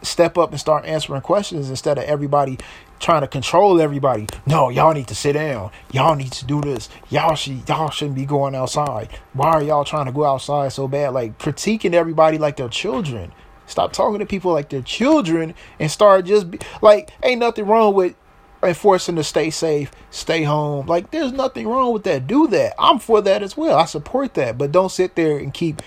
[0.01, 2.57] step up and start answering questions instead of everybody
[2.99, 4.27] trying to control everybody.
[4.45, 5.71] No, y'all need to sit down.
[5.91, 6.89] Y'all need to do this.
[7.09, 9.09] Y'all should y'all shouldn't be going outside.
[9.33, 11.13] Why are y'all trying to go outside so bad?
[11.13, 13.31] Like critiquing everybody like they're children.
[13.67, 17.93] Stop talking to people like they're children and start just be, like ain't nothing wrong
[17.93, 18.15] with
[18.63, 20.85] enforcing to stay safe, stay home.
[20.85, 22.27] Like there's nothing wrong with that.
[22.27, 22.73] Do that.
[22.77, 23.77] I'm for that as well.
[23.77, 24.57] I support that.
[24.57, 25.81] But don't sit there and keep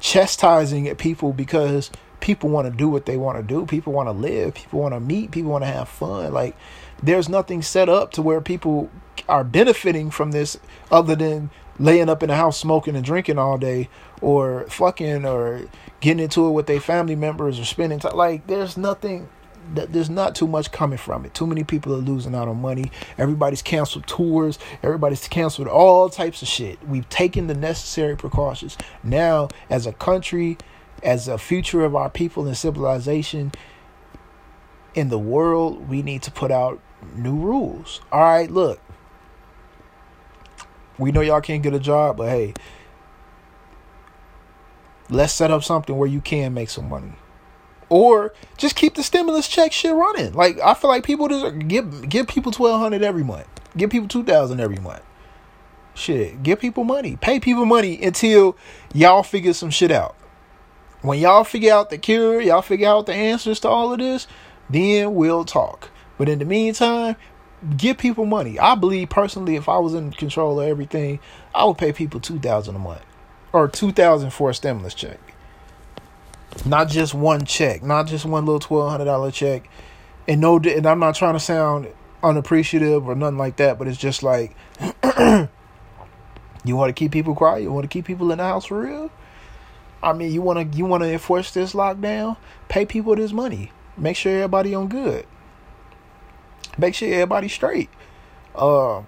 [0.00, 3.66] chastising at people because people want to do what they want to do.
[3.66, 4.54] People want to live.
[4.54, 5.30] People want to meet.
[5.30, 6.32] People want to have fun.
[6.32, 6.56] Like
[7.02, 8.90] there's nothing set up to where people
[9.28, 10.58] are benefiting from this
[10.90, 13.88] other than laying up in the house smoking and drinking all day
[14.20, 15.68] or fucking or
[16.00, 18.16] getting into it with their family members or spending time.
[18.16, 19.28] Like there's nothing
[19.74, 21.34] there's not too much coming from it.
[21.34, 22.90] Too many people are losing out on money.
[23.18, 24.58] Everybody's canceled tours.
[24.82, 26.78] Everybody's canceled all types of shit.
[26.86, 28.76] We've taken the necessary precautions.
[29.02, 30.58] Now, as a country,
[31.02, 33.52] as a future of our people and civilization
[34.94, 36.80] in the world, we need to put out
[37.14, 38.00] new rules.
[38.12, 38.80] All right, look.
[40.98, 42.54] We know y'all can't get a job, but hey,
[45.08, 47.12] Let's set up something where you can make some money.
[47.88, 50.32] Or just keep the stimulus check shit running.
[50.32, 53.46] Like I feel like people just give give people twelve hundred every month.
[53.76, 55.02] Give people two thousand every month.
[55.94, 57.16] Shit, give people money.
[57.16, 58.56] Pay people money until
[58.92, 60.16] y'all figure some shit out.
[61.02, 64.26] When y'all figure out the cure, y'all figure out the answers to all of this,
[64.68, 65.90] then we'll talk.
[66.18, 67.16] But in the meantime,
[67.76, 68.58] give people money.
[68.58, 71.20] I believe personally, if I was in control of everything,
[71.54, 73.04] I would pay people two thousand a month
[73.52, 75.20] or two thousand for a stimulus check.
[76.64, 79.68] Not just one check, not just one little twelve hundred dollar check,
[80.26, 81.88] and no, and I'm not trying to sound
[82.22, 84.56] unappreciative or nothing like that, but it's just like
[86.64, 88.80] you want to keep people quiet, you want to keep people in the house for
[88.80, 89.10] real.
[90.02, 92.36] I mean, you want to you want to enforce this lockdown?
[92.68, 93.72] Pay people this money.
[93.96, 95.26] Make sure everybody on good.
[96.78, 97.88] Make sure everybody straight.
[98.54, 99.06] Um,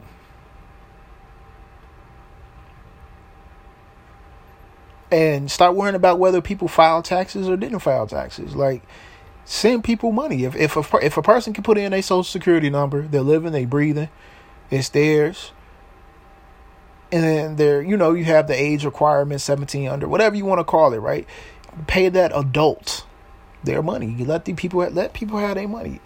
[5.11, 8.55] and start worrying about whether people file taxes or didn't file taxes.
[8.55, 8.83] Like,
[9.45, 10.45] send people money.
[10.45, 13.53] If if a, if a person can put in a social security number, they're living,
[13.53, 14.11] they're breathing,
[14.71, 15.53] it's theirs.
[17.11, 20.59] And then there, you know, you have the age requirement, seventeen under, whatever you want
[20.59, 21.27] to call it, right?
[21.87, 23.07] Pay that adult
[23.65, 24.15] their money.
[24.19, 26.01] You let the people let people have their money.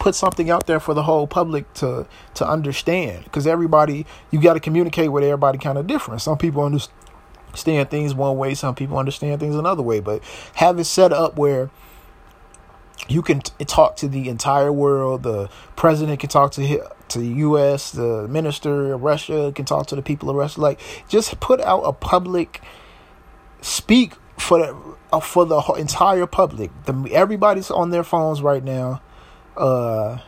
[0.00, 4.54] Put something out there for the whole public to to understand, because everybody you got
[4.54, 6.20] to communicate with everybody kind of different.
[6.20, 6.98] Some people understand
[7.52, 10.00] understand things one way, some people understand things another way.
[10.00, 10.22] But
[10.54, 11.70] have it set up where
[13.08, 15.22] you can t- talk to the entire world.
[15.22, 17.90] The president can talk to to the U.S.
[17.90, 20.60] The minister of Russia can talk to the people of Russia.
[20.60, 22.62] Like, just put out a public
[23.60, 26.70] speak for the uh, for the entire public.
[26.84, 29.02] The, everybody's on their phones right now.
[29.58, 30.18] Uh,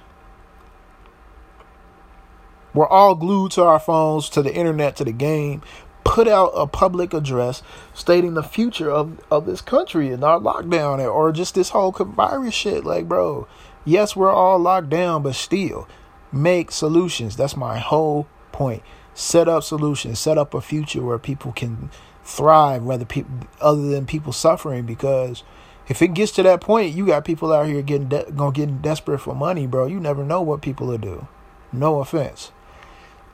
[2.75, 5.63] we're all glued to our phones, to the internet, to the game
[6.05, 11.05] put out a public address stating the future of, of this country and our lockdown
[11.13, 12.85] or just this whole virus shit.
[12.85, 13.49] Like, bro,
[13.85, 15.89] yes, we're all locked down, but still
[16.31, 17.37] make solutions.
[17.37, 18.83] That's my whole point.
[19.15, 21.91] Set up solutions, set up a future where people can
[22.25, 24.85] thrive, whether people other than people suffering.
[24.85, 25.43] Because
[25.89, 28.79] if it gets to that point, you got people out here getting de- gonna getting
[28.79, 29.87] desperate for money, bro.
[29.87, 31.29] You never know what people will do.
[31.73, 32.51] No offense.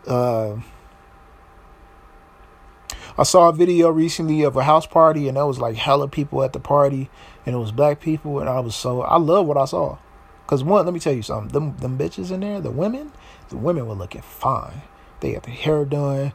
[0.06, 0.56] Uh,
[3.18, 6.42] I saw a video recently of a house party and there was like hella people
[6.42, 7.10] at the party
[7.44, 9.98] and it was black people and I was so I love what I saw.
[10.46, 11.52] Cause one, let me tell you something.
[11.52, 13.12] Them them bitches in there, the women,
[13.50, 14.82] the women were looking fine.
[15.20, 16.32] They got their hair done,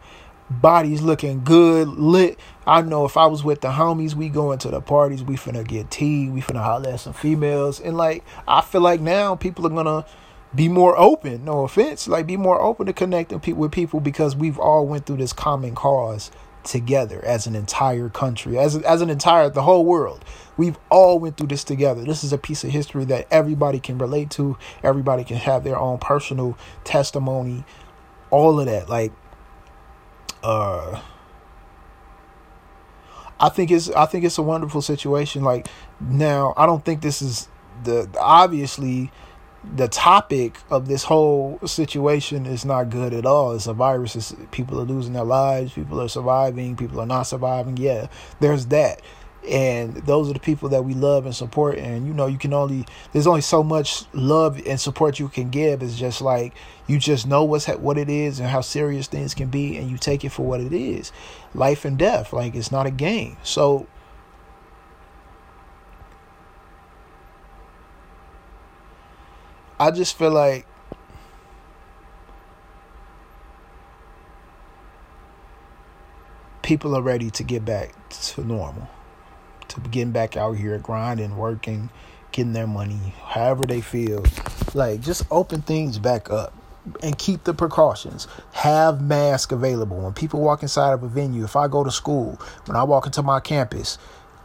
[0.50, 2.40] bodies looking good, lit.
[2.66, 5.68] I know if I was with the homies, we going to the parties, we finna
[5.68, 7.80] get tea, we finna holler at some females.
[7.80, 10.06] And like I feel like now people are gonna
[10.54, 14.36] be more open, no offense, like be more open to connecting pe- with people because
[14.36, 16.32] we've all went through this common cause
[16.66, 20.26] together as an entire country, as as an entire the whole world.
[20.58, 22.04] We've all went through this together.
[22.04, 24.58] This is a piece of history that everybody can relate to.
[24.84, 27.66] Everybody can have their own personal testimony.
[28.32, 29.12] All of that, like,
[30.44, 31.02] uh,
[33.40, 35.44] I think it's I think it's a wonderful situation.
[35.44, 35.68] Like
[36.00, 37.50] now, I don't think this is
[37.84, 39.12] the obviously
[39.76, 43.54] the topic of this whole situation is not good at all.
[43.54, 44.16] It's a virus.
[44.16, 45.74] It's, people are losing their lives.
[45.74, 46.76] People are surviving.
[46.76, 47.78] People are not surviving.
[47.78, 48.08] Yeah,
[48.40, 49.02] there's that.
[49.48, 51.78] And those are the people that we love and support.
[51.78, 55.50] And you know, you can only there's only so much love and support you can
[55.50, 55.84] give.
[55.84, 56.54] It's just like
[56.88, 59.98] you just know what's what it is and how serious things can be, and you
[59.98, 61.12] take it for what it is,
[61.54, 62.34] life and death.
[62.34, 63.38] Like it's not a game.
[63.44, 63.86] So
[69.80, 70.66] I just feel like
[76.62, 78.88] people are ready to get back to normal,
[79.68, 81.90] to getting back out here grinding, working,
[82.32, 84.24] getting their money, however they feel.
[84.74, 86.54] Like just open things back up
[87.04, 88.28] and keep the precautions.
[88.54, 91.44] Have masks available when people walk inside of a venue.
[91.44, 93.98] If I go to school, when I walk into my campus,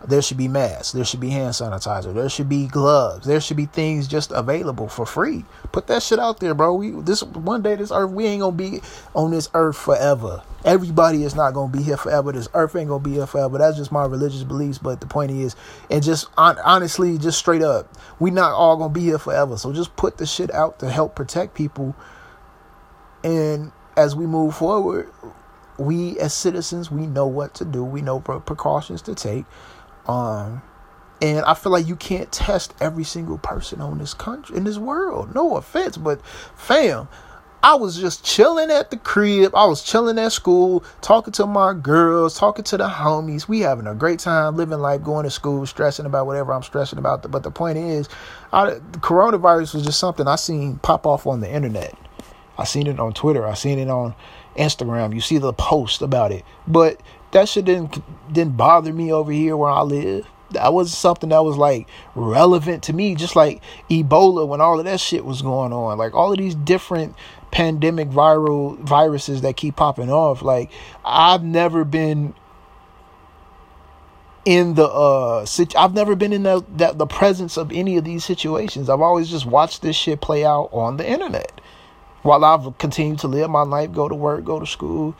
[0.06, 0.92] there should be masks.
[0.92, 2.14] There should be hand sanitizer.
[2.14, 3.26] There should be gloves.
[3.26, 5.44] There should be things just available for free.
[5.72, 6.74] Put that shit out there, bro.
[6.74, 8.80] We this one day this earth we ain't gonna be
[9.14, 10.42] on this earth forever.
[10.64, 12.32] Everybody is not gonna be here forever.
[12.32, 13.58] This earth ain't gonna be here forever.
[13.58, 14.78] That's just my religious beliefs.
[14.78, 15.54] But the point is,
[15.90, 19.58] and just on, honestly, just straight up, we not all gonna be here forever.
[19.58, 21.94] So just put the shit out to help protect people.
[23.22, 25.10] And as we move forward,
[25.76, 27.84] we as citizens, we know what to do.
[27.84, 29.44] We know precautions to take
[30.06, 30.62] um,
[31.22, 34.78] and I feel like you can't test every single person on this country in this
[34.78, 35.34] world.
[35.34, 37.08] No offense, but fam,
[37.62, 39.54] I was just chilling at the crib.
[39.54, 43.48] I was chilling at school, talking to my girls, talking to the homies.
[43.48, 46.98] We having a great time, living life, going to school, stressing about whatever I'm stressing
[46.98, 47.30] about.
[47.30, 48.08] But the point is,
[48.50, 51.94] I, the coronavirus was just something I seen pop off on the internet.
[52.56, 53.46] I seen it on Twitter.
[53.46, 54.14] I seen it on
[54.56, 55.14] Instagram.
[55.14, 56.98] You see the post about it, but
[57.32, 58.02] that shit didn't
[58.32, 62.82] didn't bother me over here where I live that wasn't something that was like relevant
[62.84, 66.32] to me just like ebola when all of that shit was going on like all
[66.32, 67.14] of these different
[67.52, 70.70] pandemic viral viruses that keep popping off like
[71.04, 72.34] i've never been
[74.44, 78.24] in the uh I've never been in the that the presence of any of these
[78.24, 78.88] situations.
[78.88, 81.60] I've always just watched this shit play out on the internet
[82.22, 85.14] while I've continued to live my life, go to work, go to school,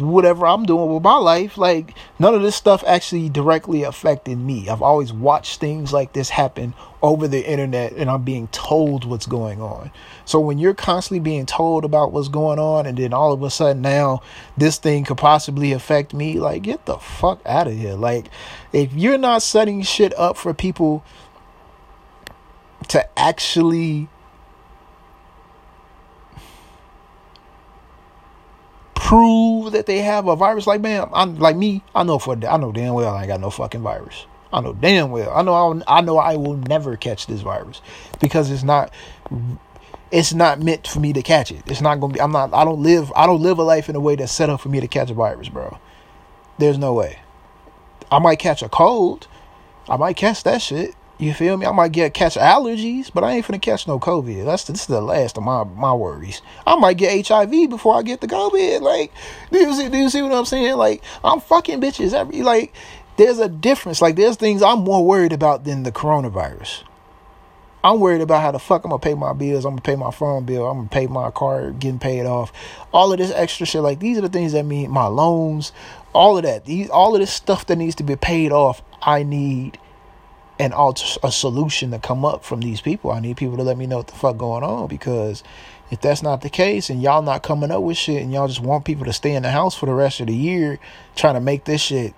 [0.00, 1.56] whatever I'm doing with my life.
[1.56, 4.68] Like none of this stuff actually directly affected me.
[4.68, 9.26] I've always watched things like this happen over the internet and I'm being told what's
[9.26, 9.92] going on.
[10.24, 13.50] So when you're constantly being told about what's going on and then all of a
[13.50, 14.20] sudden now
[14.56, 17.94] this thing could possibly affect me, like get the fuck out of here.
[17.94, 18.30] Like
[18.72, 21.04] if you're not setting shit up for people
[22.88, 24.08] to actually
[29.00, 30.66] prove that they have a virus.
[30.66, 31.82] Like, man, I'm like me.
[31.94, 34.26] I know for I know damn well I ain't got no fucking virus.
[34.52, 35.30] I know damn well.
[35.30, 37.82] I know I'll, I know I will never catch this virus
[38.20, 38.92] because it's not
[40.10, 41.62] it's not meant for me to catch it.
[41.66, 42.20] It's not gonna be.
[42.20, 42.52] I'm not.
[42.54, 43.12] I don't live.
[43.14, 45.10] I don't live a life in a way that's set up for me to catch
[45.10, 45.78] a virus, bro.
[46.58, 47.18] There's no way.
[48.10, 49.28] I might catch a cold.
[49.88, 50.94] I might catch that shit.
[51.18, 51.66] You feel me?
[51.66, 54.44] I might get catch allergies, but I ain't finna catch no COVID.
[54.44, 56.42] That's this is the last of my my worries.
[56.64, 58.80] I might get HIV before I get the COVID.
[58.80, 59.12] Like,
[59.50, 59.88] do you see?
[59.88, 60.76] Do you see what I'm saying?
[60.76, 62.72] Like, I'm fucking bitches every like.
[63.16, 64.00] There's a difference.
[64.00, 66.84] Like, there's things I'm more worried about than the coronavirus.
[67.82, 69.64] I'm worried about how the fuck I'm gonna pay my bills.
[69.64, 70.68] I'm gonna pay my phone bill.
[70.68, 72.52] I'm gonna pay my car getting paid off.
[72.92, 73.82] All of this extra shit.
[73.82, 75.72] Like these are the things that mean my loans.
[76.12, 76.64] All of that.
[76.64, 78.82] These all of this stuff that needs to be paid off.
[79.02, 79.78] I need
[80.58, 83.10] an alt- a solution to come up from these people.
[83.10, 85.42] I need people to let me know what the fuck going on because
[85.90, 88.60] if that's not the case and y'all not coming up with shit and y'all just
[88.60, 90.78] want people to stay in the house for the rest of the year
[91.16, 92.14] trying to make this shit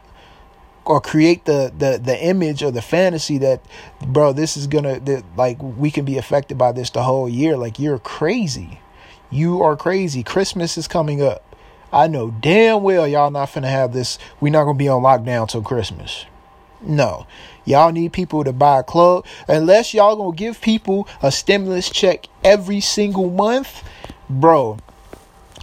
[0.84, 3.62] or create the the the image or the fantasy that
[4.07, 7.57] bro this is gonna that, like we can be affected by this the whole year
[7.57, 8.80] like you're crazy.
[9.32, 10.24] You are crazy.
[10.24, 11.45] Christmas is coming up.
[11.93, 14.18] I know damn well y'all not finna have this.
[14.41, 16.24] We're not gonna be on lockdown till christmas
[16.83, 17.26] no
[17.64, 19.24] Y'all need people to buy a club.
[19.47, 23.85] Unless y'all gonna give people a stimulus check every single month,
[24.28, 24.78] bro,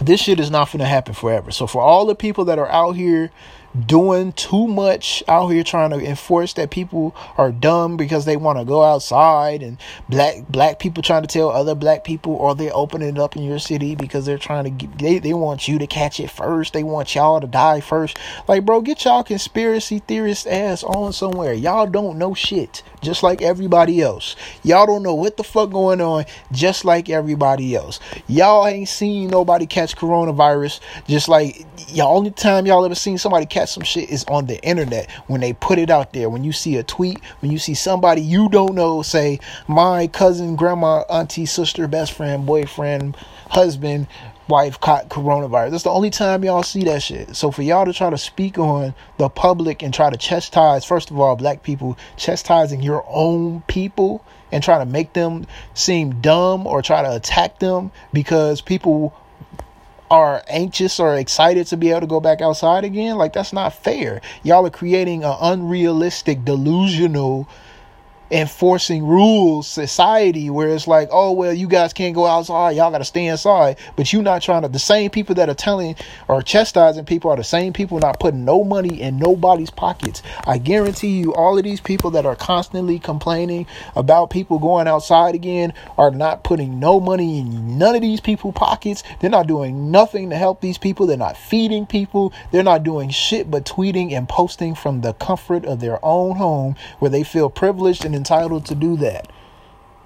[0.00, 1.50] this shit is not gonna happen forever.
[1.50, 3.30] So for all the people that are out here
[3.86, 8.58] doing too much out here trying to enforce that people are dumb because they want
[8.58, 12.74] to go outside and black black people trying to tell other black people or they're
[12.74, 15.78] opening it up in your city because they're trying to get, they, they want you
[15.78, 16.72] to catch it first.
[16.72, 18.18] They want y'all to die first.
[18.46, 21.52] Like bro get y'all conspiracy theorist ass on somewhere.
[21.52, 24.36] Y'all don't know shit just like everybody else.
[24.62, 28.00] Y'all don't know what the fuck going on just like everybody else.
[28.26, 33.46] Y'all ain't seen nobody catch coronavirus just like y'all only time y'all ever seen somebody
[33.46, 36.28] catch some shit is on the internet when they put it out there.
[36.28, 40.56] When you see a tweet, when you see somebody you don't know say, my cousin,
[40.56, 43.16] grandma, auntie, sister, best friend, boyfriend,
[43.50, 44.06] husband,
[44.48, 45.70] wife caught coronavirus.
[45.70, 47.36] That's the only time y'all see that shit.
[47.36, 51.10] So for y'all to try to speak on the public and try to chastise, first
[51.10, 56.66] of all, black people, chastising your own people and try to make them seem dumb
[56.66, 59.14] or try to attack them because people
[60.10, 63.16] are anxious or excited to be able to go back outside again.
[63.16, 64.20] Like that's not fair.
[64.42, 67.48] Y'all are creating an unrealistic, delusional
[68.30, 72.76] enforcing rules society where it's like oh well you guys can't go outside.
[72.76, 73.78] Y'all got to stay inside.
[73.96, 75.96] But you not trying to the same people that are telling
[76.28, 80.22] or chastising people are the same people not putting no money in nobody's pockets.
[80.46, 83.66] I guarantee you all of these people that are constantly complaining
[83.96, 88.52] about people going outside again are not putting no money in none of these people
[88.52, 89.02] pockets.
[89.20, 91.06] They're not doing nothing to help these people.
[91.06, 92.32] They're not feeding people.
[92.50, 96.76] They're not doing shit but tweeting and posting from the comfort of their own home
[96.98, 99.32] where they feel privileged and entitled to do that.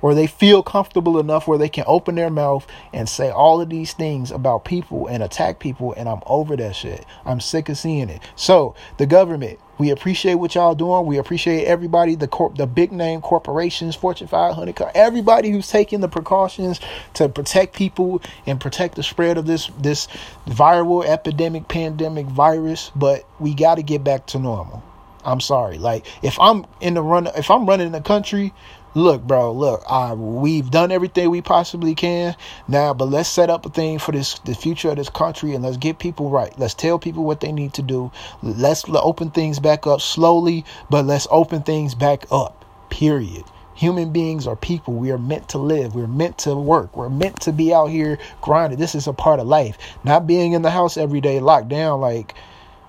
[0.03, 3.71] Or they feel comfortable enough where they can open their mouth and say all of
[3.71, 7.07] these things about people and attack people, and I'm over that shit.
[7.25, 8.21] I'm sick of seeing it.
[8.35, 11.07] So, the government, we appreciate what y'all doing.
[11.07, 16.09] We appreciate everybody, the corp, the big name corporations, Fortune 500, everybody who's taking the
[16.09, 16.81] precautions
[17.15, 20.09] to protect people and protect the spread of this this
[20.49, 22.91] viral epidemic, pandemic virus.
[22.97, 24.83] But we got to get back to normal.
[25.25, 25.79] I'm sorry.
[25.79, 28.53] Like if I'm in the run, if I'm running the country,
[28.95, 32.37] look, bro, look, uh, we've done everything we possibly can
[32.68, 35.64] now, but let's set up a thing for this, the future of this country, and
[35.64, 36.57] let's get people right.
[36.59, 38.11] Let's tell people what they need to do.
[38.43, 42.64] Let's open things back up slowly, but let's open things back up.
[42.91, 43.45] Period.
[43.75, 44.95] Human beings are people.
[44.95, 45.95] We are meant to live.
[45.95, 46.95] We're meant to work.
[46.97, 48.79] We're meant to be out here grinding.
[48.79, 49.79] This is a part of life.
[50.05, 52.35] Not being in the house every day, locked down, like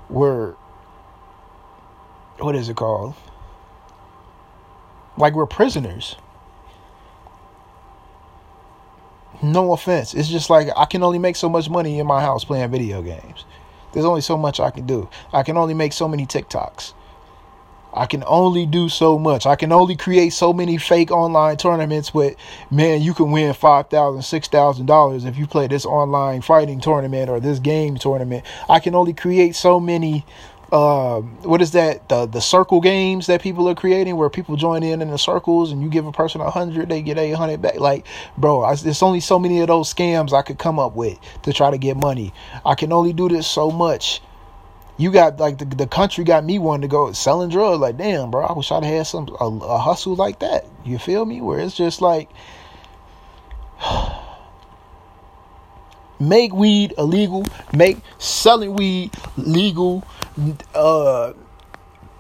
[0.10, 0.56] we're
[2.40, 3.14] what is it called?
[5.18, 6.16] Like we're prisoners.
[9.42, 10.14] No offense.
[10.14, 13.02] It's just like I can only make so much money in my house playing video
[13.02, 13.46] games.
[13.92, 15.10] There's only so much I can do.
[15.32, 16.94] I can only make so many TikToks.
[17.96, 19.46] I can only do so much.
[19.46, 22.36] I can only create so many fake online tournaments but
[22.72, 27.60] man, you can win $5,000, $6,000 if you play this online fighting tournament or this
[27.60, 28.46] game tournament.
[28.68, 30.26] I can only create so many
[30.74, 32.10] uh, what is that?
[32.10, 35.72] The the circle games that people are creating where people join in in the circles
[35.72, 37.76] and you give a person a hundred they get a hundred back.
[37.76, 38.08] Like
[38.40, 41.54] bro I, there's only so many of those scams i could come up with to
[41.54, 42.34] try to get money.
[42.66, 44.20] I can only do this so much.
[44.98, 47.80] You got like the, the country got me wanting to go selling drugs.
[47.80, 50.66] Like damn bro i wish i'd had some a, a hustle like that.
[50.84, 51.40] You feel me?
[51.40, 52.32] Where it's just like
[56.30, 60.04] make weed illegal make selling weed legal
[60.74, 61.34] uh,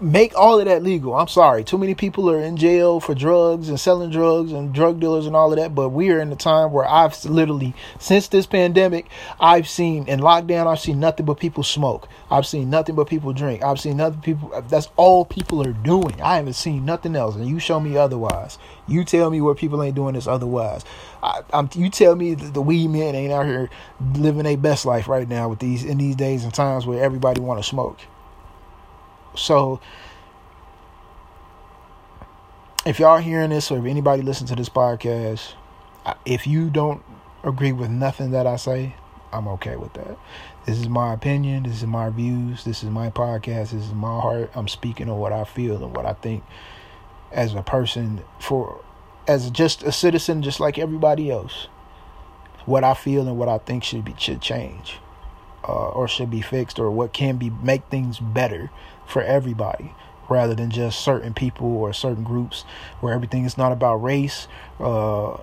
[0.03, 1.15] make all of that legal.
[1.15, 1.63] I'm sorry.
[1.63, 5.35] Too many people are in jail for drugs and selling drugs and drug dealers and
[5.35, 5.73] all of that.
[5.73, 9.07] But we are in a time where I've literally, since this pandemic,
[9.39, 12.09] I've seen in lockdown, I've seen nothing but people smoke.
[12.29, 13.63] I've seen nothing but people drink.
[13.63, 14.61] I've seen nothing people.
[14.67, 16.21] That's all people are doing.
[16.21, 17.35] I haven't seen nothing else.
[17.35, 18.57] And you show me otherwise.
[18.87, 20.83] You tell me where people ain't doing this otherwise.
[21.23, 23.69] I, you tell me the, the weed men ain't out here
[24.13, 27.39] living their best life right now with these in these days and times where everybody
[27.39, 27.99] want to smoke.
[29.35, 29.79] So
[32.85, 35.53] if y'all hearing this or if anybody listen to this podcast,
[36.25, 37.01] if you don't
[37.43, 38.95] agree with nothing that I say,
[39.31, 40.17] I'm okay with that.
[40.65, 41.63] This is my opinion.
[41.63, 42.65] This is my views.
[42.65, 43.71] This is my podcast.
[43.71, 44.51] This is my heart.
[44.55, 46.43] I'm speaking on what I feel and what I think
[47.31, 48.83] as a person for
[49.27, 51.67] as just a citizen just like everybody else
[52.65, 54.99] what i feel and what i think should be should change
[55.67, 58.69] uh, or should be fixed or what can be make things better
[59.05, 59.93] for everybody
[60.29, 62.63] rather than just certain people or certain groups
[62.99, 64.47] where everything is not about race
[64.79, 65.37] uh,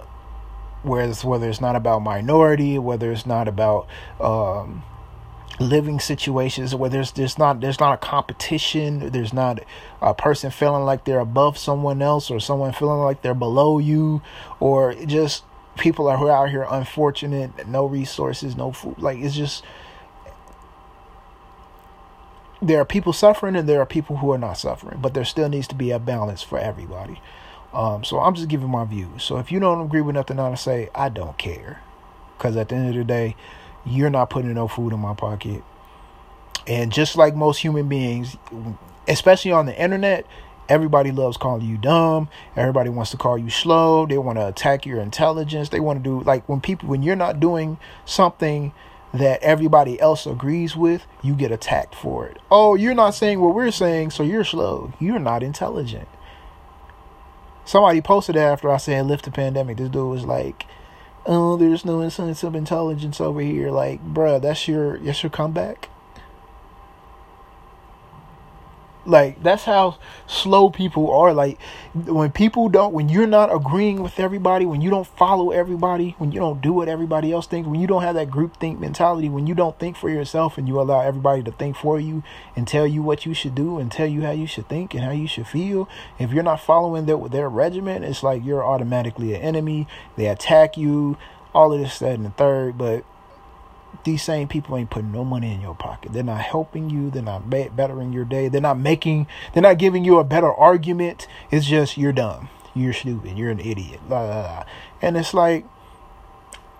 [0.83, 3.87] whereas whether it's not about minority whether it's not about
[4.21, 4.83] um,
[5.61, 9.63] living situations where there's there's not there's not a competition there's not
[10.01, 14.23] a person feeling like they're above someone else or someone feeling like they're below you
[14.59, 15.45] or just
[15.77, 19.63] people are who are out here unfortunate no resources no food like it's just
[22.63, 25.49] there are people suffering and there are people who are not suffering but there still
[25.49, 27.21] needs to be a balance for everybody.
[27.73, 30.55] Um, so i'm just giving my views so if you don't agree with nothing i
[30.55, 31.83] say i don't care.
[32.37, 33.37] Because at the end of the day
[33.85, 35.63] you're not putting no food in my pocket.
[36.67, 38.37] And just like most human beings,
[39.09, 40.27] especially on the internet,
[40.69, 42.29] everybody loves calling you dumb.
[42.57, 44.07] Everybody wants to call you slow.
[44.07, 45.71] They want to attack your intelligence.
[45.71, 48.73] They want to do like when people when you're not doing something
[49.13, 52.39] that everybody else agrees with, you get attacked for it.
[52.51, 54.93] Oh, you're not saying what we're saying, so you're slow.
[55.01, 56.09] You're not intelligent.
[57.65, 59.79] Somebody posted after I said lift the pandemic.
[59.79, 60.67] This dude was like,
[61.27, 63.71] oh, there's no sense of intelligence over here.
[63.71, 65.89] Like, bruh, that's your that's your comeback.
[69.07, 71.33] Like that's how slow people are.
[71.33, 71.59] Like
[71.95, 76.33] when people don't, when you're not agreeing with everybody, when you don't follow everybody, when
[76.33, 79.29] you don't do what everybody else thinks, when you don't have that group think mentality,
[79.29, 82.23] when you don't think for yourself and you allow everybody to think for you
[82.55, 85.03] and tell you what you should do and tell you how you should think and
[85.03, 85.89] how you should feel.
[86.19, 89.89] If you're not following their their regimen, it's like you're automatically an enemy.
[90.17, 91.17] They attack you,
[91.55, 92.77] all of this, that, and the third.
[92.77, 93.05] But
[94.05, 96.13] these same people ain't putting no money in your pocket.
[96.13, 97.11] They're not helping you.
[97.11, 98.49] They're not bettering your day.
[98.49, 101.27] They're not making, they're not giving you a better argument.
[101.51, 102.49] It's just, you're dumb.
[102.75, 103.37] You're stupid.
[103.37, 104.01] You're an idiot.
[104.09, 104.65] Blah, blah, blah.
[105.03, 105.65] And it's like,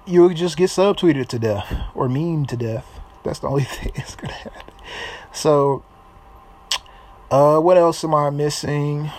[0.07, 3.01] you'll just get subtweeted to death or meme to death.
[3.25, 4.75] That's the only thing that's to happen.
[5.33, 5.85] So,
[7.31, 9.11] uh, what else am I missing?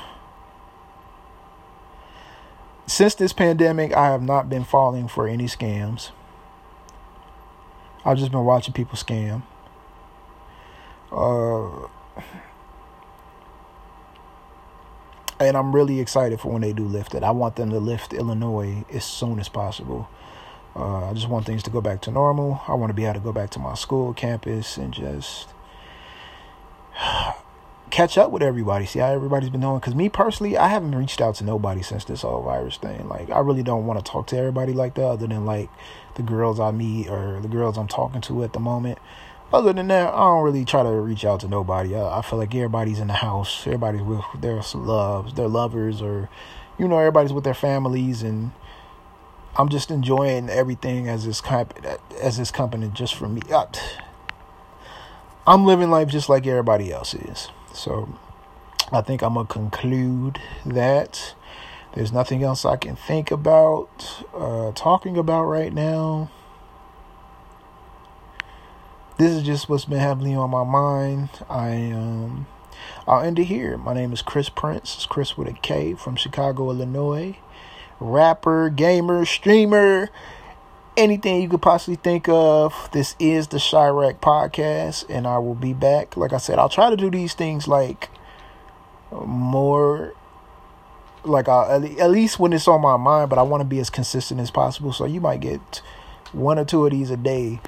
[2.88, 6.12] Since this pandemic, I have not been falling for any scams.
[8.04, 9.44] I've just been watching people scam.
[11.12, 11.88] Uh,
[15.40, 17.24] and I'm really excited for when they do lift it.
[17.24, 20.10] I want them to lift Illinois as soon as possible.
[20.76, 22.62] Uh, I just want things to go back to normal.
[22.68, 25.50] I want to be able to go back to my school campus and just
[27.92, 29.80] catch up with everybody, see how everybody's been doing.
[29.80, 33.08] Because me personally, I haven't reached out to nobody since this whole virus thing.
[33.08, 35.70] Like, I really don't want to talk to everybody like that, other than like
[36.16, 38.98] the girls I meet or the girls I'm talking to at the moment.
[39.54, 41.94] Other than that, I don't really try to reach out to nobody.
[41.96, 43.68] I, I feel like everybody's in the house.
[43.68, 46.30] Everybody's with their loves, their lovers, or
[46.80, 48.52] you know, everybody's with their families, and
[49.58, 51.78] I'm just enjoying everything as this comp-
[52.20, 53.42] as this company just for me.
[53.52, 53.66] I,
[55.46, 57.50] I'm living life just like everybody else is.
[57.74, 58.10] So
[58.92, 61.34] I think I'm gonna conclude that.
[61.94, 66.32] There's nothing else I can think about uh, talking about right now.
[69.18, 71.30] This is just what's been happening on my mind.
[71.50, 72.48] I um,
[73.06, 73.78] I'll end it here.
[73.78, 74.96] My name is Kris Prince.
[74.96, 77.38] It's Kris with a K from Chicago, Illinois.
[78.00, 80.10] Rapper, gamer, streamer
[80.98, 82.90] anything you could possibly think of.
[82.92, 86.18] This is the Chiraq podcast, and I will be back.
[86.18, 88.10] Like I said, I'll try to do these things like
[89.12, 90.14] more,
[91.24, 93.30] like I, at least when it's on my mind.
[93.30, 94.94] But I want to be as consistent as possible.
[94.94, 95.82] So you might get
[96.32, 97.60] one or two of these a day,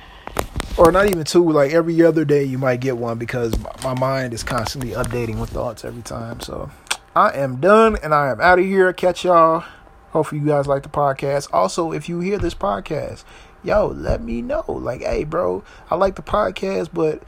[0.78, 1.49] or not even two.
[1.49, 3.53] Like every other day, you might get one because
[3.84, 6.41] my mind is constantly updating with thoughts every time.
[6.41, 6.69] So
[7.15, 8.91] I am done, and I am out of here.
[8.93, 9.63] Catch y'all.
[10.14, 11.49] Hopefully, you guys like the podcast.
[11.51, 13.24] Also, if you hear this podcast,
[13.64, 14.64] yo, let me know.
[14.68, 17.24] Like, hey, bro, I like the podcast, but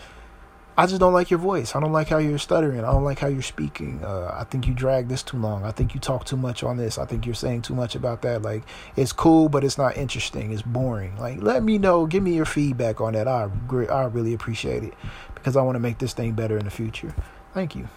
[0.78, 1.76] I just don't like your voice.
[1.76, 2.80] I don't like how you're stuttering.
[2.80, 4.04] I don't like how you're speaking.
[4.04, 5.64] Uh, I think you drag this too long.
[5.64, 7.00] I think you talk too much on this.
[7.00, 8.44] I think you're saying too much about that.
[8.44, 8.62] Like,
[8.96, 10.52] it's cool, but it's not interesting.
[10.52, 11.18] It's boring.
[11.18, 12.06] Like, let me know.
[12.06, 13.28] Give me your feedback on that.
[13.28, 13.50] I
[13.90, 14.94] I really appreciate it
[15.34, 17.16] because I want to make this thing better in the future.
[17.54, 17.88] Thank you.